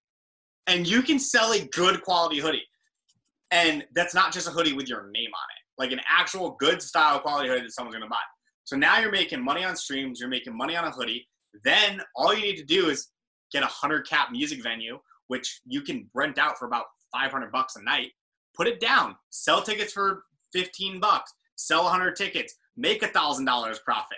and 0.67 0.87
you 0.87 1.01
can 1.01 1.19
sell 1.19 1.51
a 1.51 1.67
good 1.67 2.01
quality 2.01 2.39
hoodie. 2.39 2.65
And 3.51 3.85
that's 3.93 4.13
not 4.13 4.33
just 4.33 4.47
a 4.47 4.51
hoodie 4.51 4.73
with 4.73 4.89
your 4.89 5.09
name 5.11 5.29
on 5.29 5.47
it, 5.55 5.81
like 5.81 5.91
an 5.91 6.01
actual 6.07 6.55
good 6.59 6.81
style 6.81 7.19
quality 7.19 7.49
hoodie 7.49 7.61
that 7.61 7.71
someone's 7.71 7.95
gonna 7.95 8.09
buy. 8.09 8.17
So 8.63 8.75
now 8.75 8.99
you're 8.99 9.11
making 9.11 9.43
money 9.43 9.63
on 9.63 9.75
streams, 9.75 10.19
you're 10.19 10.29
making 10.29 10.55
money 10.55 10.75
on 10.75 10.85
a 10.85 10.91
hoodie. 10.91 11.27
Then 11.63 12.01
all 12.15 12.33
you 12.33 12.41
need 12.41 12.57
to 12.57 12.65
do 12.65 12.89
is 12.89 13.09
get 13.51 13.63
a 13.63 13.65
100 13.65 14.07
cap 14.07 14.29
music 14.31 14.61
venue 14.61 14.99
which 15.27 15.61
you 15.65 15.81
can 15.81 16.09
rent 16.13 16.37
out 16.37 16.57
for 16.57 16.65
about 16.65 16.85
500 17.11 17.51
bucks 17.51 17.75
a 17.75 17.83
night, 17.83 18.11
put 18.55 18.67
it 18.67 18.79
down. 18.79 19.15
Sell 19.29 19.61
tickets 19.61 19.93
for 19.93 20.23
15 20.53 20.99
bucks. 20.99 21.33
Sell 21.55 21.83
100 21.83 22.15
tickets. 22.15 22.55
Make 22.75 23.03
a 23.03 23.07
thousand 23.07 23.45
dollars 23.45 23.79
profit. 23.79 24.17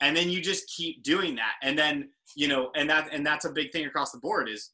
And 0.00 0.16
then 0.16 0.30
you 0.30 0.40
just 0.40 0.68
keep 0.74 1.02
doing 1.02 1.34
that. 1.36 1.54
And 1.62 1.76
then, 1.76 2.10
you 2.36 2.48
know, 2.48 2.70
and 2.76 2.88
that 2.88 3.12
and 3.12 3.26
that's 3.26 3.44
a 3.44 3.50
big 3.50 3.72
thing 3.72 3.86
across 3.86 4.12
the 4.12 4.18
board 4.18 4.48
is 4.48 4.70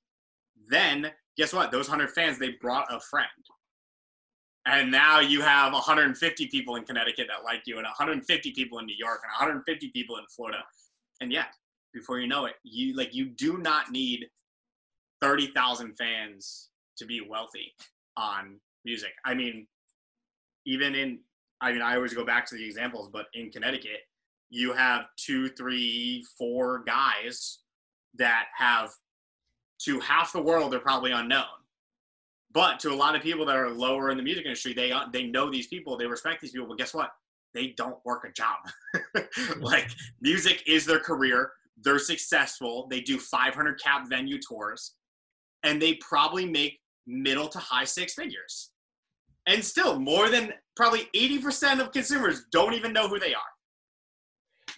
then 0.68 1.10
guess 1.36 1.52
what? 1.52 1.70
Those 1.70 1.88
100 1.88 2.10
fans, 2.12 2.38
they 2.38 2.50
brought 2.60 2.92
a 2.92 3.00
friend. 3.00 3.26
And 4.66 4.90
now 4.90 5.20
you 5.20 5.42
have 5.42 5.72
150 5.72 6.46
people 6.46 6.76
in 6.76 6.84
Connecticut 6.84 7.26
that 7.28 7.44
like 7.44 7.62
you, 7.66 7.76
and 7.76 7.84
150 7.84 8.52
people 8.52 8.78
in 8.78 8.86
New 8.86 8.96
York, 8.98 9.20
and 9.22 9.30
150 9.30 9.88
people 9.88 10.16
in 10.16 10.24
Florida. 10.34 10.62
And 11.20 11.30
yeah, 11.30 11.44
before 11.92 12.18
you 12.18 12.26
know 12.26 12.46
it, 12.46 12.54
you 12.62 12.96
like 12.96 13.14
you 13.14 13.26
do 13.26 13.58
not 13.58 13.90
need 13.90 14.26
30,000 15.24 15.96
fans 15.96 16.68
to 16.98 17.06
be 17.06 17.22
wealthy 17.26 17.72
on 18.18 18.60
music. 18.84 19.12
I 19.24 19.32
mean, 19.32 19.66
even 20.66 20.94
in, 20.94 21.20
I 21.62 21.72
mean, 21.72 21.80
I 21.80 21.96
always 21.96 22.12
go 22.12 22.26
back 22.26 22.46
to 22.50 22.56
the 22.56 22.64
examples, 22.64 23.08
but 23.10 23.26
in 23.32 23.50
Connecticut, 23.50 24.00
you 24.50 24.74
have 24.74 25.06
two, 25.16 25.48
three, 25.48 26.26
four 26.38 26.84
guys 26.84 27.60
that 28.18 28.44
have 28.54 28.90
to 29.86 29.98
half 30.00 30.32
the 30.34 30.42
world 30.42 30.72
they're 30.72 30.78
probably 30.78 31.12
unknown. 31.12 31.44
But 32.52 32.78
to 32.80 32.92
a 32.92 32.94
lot 32.94 33.16
of 33.16 33.22
people 33.22 33.46
that 33.46 33.56
are 33.56 33.70
lower 33.70 34.10
in 34.10 34.16
the 34.16 34.22
music 34.22 34.44
industry 34.44 34.74
they 34.74 34.92
uh, 34.92 35.06
they 35.12 35.24
know 35.24 35.50
these 35.50 35.66
people 35.66 35.96
they 35.96 36.06
respect 36.06 36.40
these 36.40 36.52
people 36.52 36.68
but 36.68 36.78
guess 36.78 36.94
what? 36.94 37.10
They 37.52 37.74
don't 37.76 37.96
work 38.04 38.24
a 38.28 38.32
job. 38.32 38.58
Like 39.60 39.90
music 40.20 40.62
is 40.66 40.86
their 40.86 41.00
career. 41.00 41.50
They're 41.82 41.98
successful. 41.98 42.86
They 42.88 43.00
do 43.00 43.18
500 43.18 43.80
cap 43.82 44.08
venue 44.08 44.38
tours 44.40 44.94
and 45.64 45.82
they 45.82 45.94
probably 45.94 46.46
make 46.46 46.78
middle 47.06 47.48
to 47.48 47.58
high 47.58 47.84
six 47.84 48.14
figures 48.14 48.70
and 49.46 49.62
still 49.62 49.98
more 49.98 50.30
than 50.30 50.52
probably 50.76 51.08
80% 51.14 51.80
of 51.80 51.92
consumers 51.92 52.44
don't 52.52 52.74
even 52.74 52.92
know 52.92 53.08
who 53.08 53.18
they 53.18 53.34
are 53.34 53.42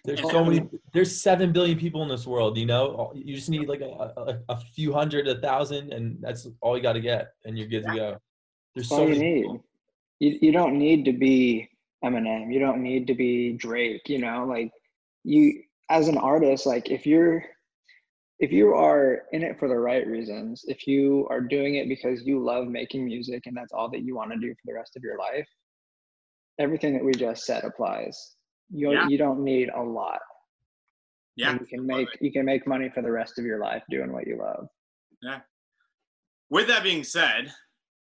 there's 0.07 0.21
so 0.21 0.45
many. 0.45 0.67
There's 0.93 1.21
seven 1.21 1.53
billion 1.53 1.79
people 1.79 2.03
in 2.03 2.09
this 2.09 2.27
world. 2.27 2.57
You 2.57 2.67
know, 2.67 3.13
you 3.15 3.35
just 3.35 3.51
need 3.51 3.69
like 3.69 3.81
a, 3.81 3.87
a, 3.87 4.39
a 4.49 4.57
few 4.57 4.93
hundred, 4.93 5.27
a 5.27 5.41
thousand, 5.41 5.93
and 5.93 6.19
that's 6.21 6.47
all 6.61 6.77
you 6.77 6.83
got 6.83 6.95
to 6.95 7.01
get, 7.01 7.33
and 7.45 7.59
you're 7.59 7.67
good 7.67 7.85
to 7.85 7.95
go. 7.95 8.17
There's 8.75 8.89
so 8.89 9.01
all 9.01 9.09
you 9.09 9.19
need. 9.19 9.47
You 10.21 10.39
you 10.41 10.53
don't 10.53 10.79
need 10.79 11.05
to 11.07 11.13
be 11.13 11.69
Eminem. 12.05 12.53
You 12.53 12.61
don't 12.61 12.83
need 12.83 13.07
to 13.09 13.15
be 13.15 13.53
Drake. 13.53 14.09
You 14.09 14.19
know, 14.19 14.47
like 14.47 14.71
you 15.25 15.63
as 15.91 16.09
an 16.09 16.19
artist, 16.19 16.67
like 16.67 16.89
if 16.91 17.05
you're 17.05 17.45
if 18.39 18.53
you 18.53 18.75
are 18.75 19.23
in 19.33 19.43
it 19.43 19.59
for 19.59 19.69
the 19.69 19.79
right 19.79 20.07
reasons, 20.07 20.65
if 20.67 20.87
you 20.87 21.27
are 21.31 21.41
doing 21.41 21.77
it 21.77 21.89
because 21.89 22.23
you 22.25 22.43
love 22.43 22.67
making 22.67 23.05
music 23.05 23.45
and 23.47 23.57
that's 23.57 23.73
all 23.73 23.91
that 23.91 24.03
you 24.03 24.15
want 24.15 24.31
to 24.33 24.39
do 24.39 24.53
for 24.53 24.63
the 24.67 24.75
rest 24.75 24.97
of 24.97 25.03
your 25.03 25.19
life, 25.19 25.49
everything 26.59 26.95
that 26.95 27.05
we 27.05 27.13
just 27.13 27.47
said 27.47 27.65
applies 27.65 28.37
you 28.71 28.93
yeah. 28.93 29.09
you 29.09 29.19
don't 29.19 29.43
need 29.43 29.71
a 29.71 29.83
lot. 29.83 30.21
Yeah, 31.37 31.51
and 31.51 31.61
you 31.61 31.67
can 31.67 31.87
make 31.87 32.09
you 32.21 32.33
can 32.33 32.45
make 32.45 32.67
money 32.67 32.89
for 32.89 33.03
the 33.03 33.11
rest 33.11 33.39
of 33.39 33.45
your 33.45 33.59
life 33.59 33.83
doing 33.91 34.13
what 34.13 34.27
you 34.27 34.39
love. 34.39 34.69
Yeah. 35.23 35.41
With 36.49 36.69
that 36.69 36.83
being 36.83 37.05
said, 37.05 37.53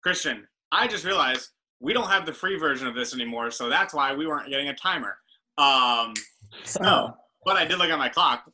Christian, 0.02 0.46
I 0.72 0.86
just 0.86 1.04
realized 1.04 1.50
we 1.80 1.92
don't 1.92 2.08
have 2.08 2.24
the 2.24 2.32
free 2.32 2.58
version 2.58 2.86
of 2.86 2.94
this 2.94 3.12
anymore, 3.12 3.50
so 3.50 3.68
that's 3.68 3.92
why 3.92 4.14
we 4.14 4.26
weren't 4.26 4.48
getting 4.48 4.68
a 4.68 4.74
timer. 4.74 5.16
Um, 5.58 6.14
so, 6.64 6.80
oh. 6.82 7.10
but 7.44 7.56
I 7.56 7.64
did 7.64 7.78
look 7.78 7.90
at 7.90 7.98
my 7.98 8.08
clock. 8.08 8.50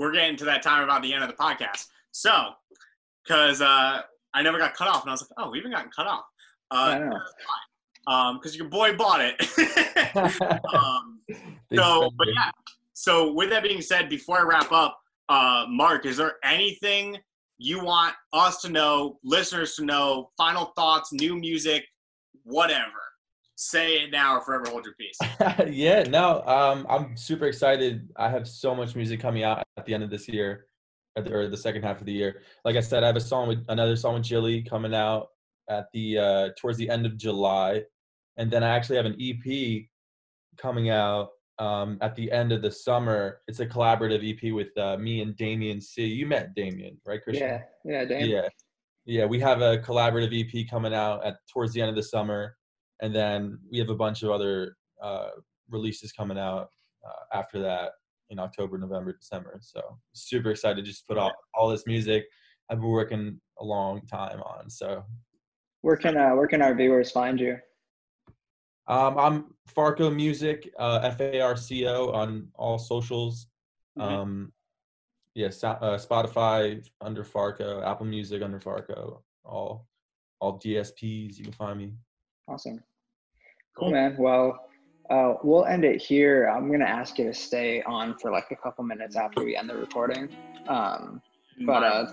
We're 0.00 0.12
getting 0.12 0.34
to 0.38 0.46
that 0.46 0.62
time 0.62 0.82
about 0.82 1.02
the 1.02 1.12
end 1.12 1.22
of 1.22 1.28
the 1.28 1.36
podcast. 1.36 1.88
So, 2.10 2.52
because 3.22 3.60
uh, 3.60 4.00
I 4.32 4.42
never 4.42 4.56
got 4.56 4.72
cut 4.72 4.88
off, 4.88 5.02
and 5.02 5.10
I 5.10 5.12
was 5.12 5.20
like, 5.20 5.28
oh, 5.36 5.50
we 5.50 5.58
haven't 5.58 5.72
gotten 5.72 5.90
cut 5.94 6.06
off. 6.06 6.24
Uh, 6.70 7.10
um, 8.06 8.38
because 8.38 8.56
your 8.56 8.68
boy 8.68 8.96
bought 8.96 9.20
it. 9.20 9.34
um, 10.74 11.20
so, 11.74 12.10
but 12.16 12.28
yeah. 12.28 12.50
So, 12.94 13.34
with 13.34 13.50
that 13.50 13.62
being 13.62 13.82
said, 13.82 14.08
before 14.08 14.38
I 14.38 14.42
wrap 14.42 14.72
up, 14.72 14.98
uh, 15.28 15.66
Mark, 15.68 16.06
is 16.06 16.16
there 16.16 16.36
anything 16.44 17.18
you 17.58 17.84
want 17.84 18.14
us 18.32 18.62
to 18.62 18.70
know, 18.70 19.18
listeners 19.22 19.76
to 19.76 19.84
know, 19.84 20.30
final 20.38 20.72
thoughts, 20.76 21.12
new 21.12 21.36
music, 21.36 21.84
whatever? 22.44 23.09
Say 23.62 24.04
it 24.04 24.10
now 24.10 24.38
or 24.38 24.40
forever 24.40 24.70
hold 24.70 24.86
your 24.86 24.94
peace. 24.94 25.18
yeah, 25.68 26.02
no, 26.04 26.42
um, 26.46 26.86
I'm 26.88 27.14
super 27.14 27.44
excited. 27.44 28.08
I 28.16 28.30
have 28.30 28.48
so 28.48 28.74
much 28.74 28.96
music 28.96 29.20
coming 29.20 29.42
out 29.42 29.62
at 29.76 29.84
the 29.84 29.92
end 29.92 30.02
of 30.02 30.08
this 30.08 30.26
year, 30.30 30.64
or 31.14 31.46
the 31.46 31.58
second 31.58 31.82
half 31.82 32.00
of 32.00 32.06
the 32.06 32.12
year. 32.12 32.40
Like 32.64 32.76
I 32.76 32.80
said, 32.80 33.04
I 33.04 33.08
have 33.08 33.16
a 33.16 33.20
song 33.20 33.48
with 33.48 33.62
another 33.68 33.96
song 33.96 34.14
with 34.14 34.22
Jilly 34.22 34.62
coming 34.62 34.94
out 34.94 35.26
at 35.68 35.88
the 35.92 36.16
uh, 36.16 36.48
towards 36.58 36.78
the 36.78 36.88
end 36.88 37.04
of 37.04 37.18
July, 37.18 37.82
and 38.38 38.50
then 38.50 38.64
I 38.64 38.70
actually 38.70 38.96
have 38.96 39.04
an 39.04 39.18
EP 39.20 39.82
coming 40.56 40.88
out 40.88 41.28
um, 41.58 41.98
at 42.00 42.16
the 42.16 42.32
end 42.32 42.52
of 42.52 42.62
the 42.62 42.70
summer. 42.70 43.42
It's 43.46 43.60
a 43.60 43.66
collaborative 43.66 44.26
EP 44.26 44.54
with 44.54 44.74
uh, 44.78 44.96
me 44.96 45.20
and 45.20 45.36
Damien 45.36 45.82
C. 45.82 46.06
You 46.06 46.24
met 46.24 46.54
Damien, 46.54 46.98
right, 47.04 47.22
Christian? 47.22 47.46
Yeah, 47.46 47.60
yeah, 47.84 48.04
Damien. 48.06 48.30
Yeah, 48.30 48.48
yeah. 49.04 49.26
We 49.26 49.38
have 49.40 49.60
a 49.60 49.76
collaborative 49.80 50.32
EP 50.32 50.66
coming 50.70 50.94
out 50.94 51.26
at 51.26 51.36
towards 51.52 51.74
the 51.74 51.82
end 51.82 51.90
of 51.90 51.96
the 51.96 52.02
summer, 52.02 52.56
and 53.00 53.14
then 53.14 53.58
we 53.70 53.78
have 53.78 53.90
a 53.90 53.94
bunch 53.94 54.22
of 54.22 54.30
other 54.30 54.76
uh, 55.02 55.30
releases 55.68 56.12
coming 56.12 56.38
out 56.38 56.70
uh, 57.06 57.36
after 57.38 57.60
that 57.60 57.92
in 58.30 58.38
October, 58.38 58.78
November, 58.78 59.12
December. 59.12 59.58
So 59.60 59.98
super 60.12 60.50
excited 60.50 60.76
to 60.76 60.82
just 60.82 61.06
put 61.08 61.18
out 61.18 61.32
all 61.54 61.68
this 61.68 61.86
music 61.86 62.26
I've 62.70 62.78
been 62.78 62.88
working 62.88 63.40
a 63.58 63.64
long 63.64 64.00
time 64.06 64.40
on. 64.42 64.70
So 64.70 65.04
where 65.82 65.96
can 65.96 66.16
uh, 66.16 66.30
where 66.30 66.46
can 66.46 66.62
our 66.62 66.74
viewers 66.74 67.10
find 67.10 67.40
you? 67.40 67.58
Um, 68.86 69.18
I'm 69.18 69.44
Farco 69.76 70.14
Music, 70.14 70.70
uh, 70.78 71.00
F 71.02 71.20
A 71.20 71.40
R 71.40 71.56
C 71.56 71.86
O 71.86 72.10
on 72.12 72.48
all 72.54 72.78
socials. 72.78 73.48
Mm-hmm. 73.98 74.14
Um, 74.14 74.52
yeah, 75.34 75.46
uh, 75.46 75.98
Spotify 75.98 76.86
under 77.00 77.24
Farco, 77.24 77.84
Apple 77.84 78.06
Music 78.06 78.40
under 78.40 78.60
Farco, 78.60 79.20
all 79.44 79.88
all 80.40 80.60
DSPs. 80.60 81.38
You 81.38 81.44
can 81.44 81.52
find 81.52 81.78
me. 81.78 81.92
Awesome. 82.46 82.82
Cool, 83.76 83.90
man. 83.92 84.16
Well, 84.18 84.66
uh, 85.10 85.34
we'll 85.42 85.64
end 85.64 85.84
it 85.84 86.00
here. 86.00 86.48
I'm 86.48 86.70
gonna 86.70 86.84
ask 86.84 87.18
you 87.18 87.24
to 87.24 87.34
stay 87.34 87.82
on 87.82 88.16
for 88.18 88.30
like 88.30 88.50
a 88.50 88.56
couple 88.56 88.84
minutes 88.84 89.16
after 89.16 89.42
we 89.44 89.56
end 89.56 89.68
the 89.70 89.76
recording. 89.76 90.28
Um, 90.68 91.20
but 91.66 91.82
uh, 91.82 92.12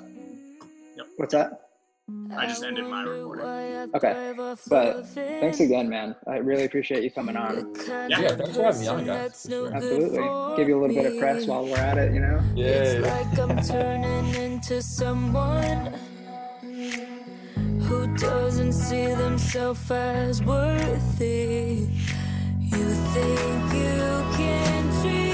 yep. 0.95 1.05
what's 1.17 1.33
that? 1.33 1.67
I 2.37 2.47
just 2.47 2.63
ended 2.63 2.85
my 2.85 3.03
recording. 3.03 3.45
Okay. 3.93 4.33
But 4.69 5.07
thanks 5.07 5.59
again, 5.59 5.89
man. 5.89 6.15
I 6.25 6.37
really 6.37 6.63
appreciate 6.63 7.03
you 7.03 7.11
coming 7.11 7.35
on. 7.35 7.75
Yeah, 7.85 8.07
yeah 8.07 8.27
thanks 8.29 8.55
for 8.55 8.63
having 8.63 8.81
me 8.81 8.87
on, 8.87 9.05
guys. 9.05 9.45
Sure. 9.49 9.73
Absolutely. 9.73 10.55
Give 10.55 10.69
you 10.69 10.79
a 10.79 10.81
little 10.81 10.95
bit 10.95 11.11
of 11.11 11.19
press 11.19 11.45
while 11.45 11.65
we're 11.65 11.75
at 11.75 11.97
it, 11.97 12.13
you 12.13 12.21
know? 12.21 12.41
Yeah. 12.55 13.03
Doesn't 18.19 18.73
see 18.73 19.13
themselves 19.13 19.91
as 19.91 20.41
worthy. 20.43 21.87
You 22.59 22.89
think 23.13 23.73
you 23.73 24.37
can 24.37 25.01
treat 25.01 25.27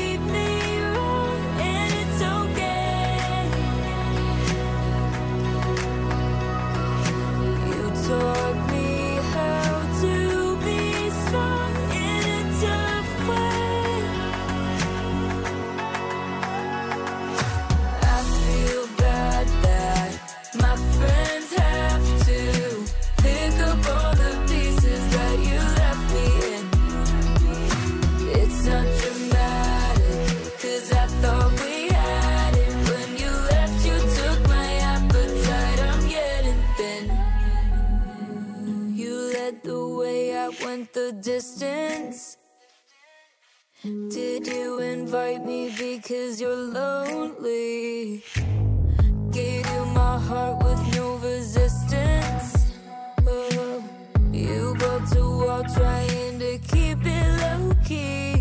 distance? 40.94 42.38
Did 43.84 44.48
you 44.48 44.80
invite 44.80 45.46
me 45.46 45.74
because 45.78 46.40
you're 46.40 46.56
lonely? 46.56 48.24
Gave 49.32 49.66
you 49.74 49.86
my 49.86 50.20
heart 50.20 50.64
with 50.64 50.96
no 50.96 51.16
resistance. 51.16 52.74
Oh, 53.28 53.84
you 54.32 54.76
go 54.78 55.00
to 55.14 55.22
wall 55.46 55.64
trying 55.76 56.40
to 56.40 56.60
keep 56.60 57.00
it 57.02 57.42
low 57.42 57.74
key. 57.84 58.33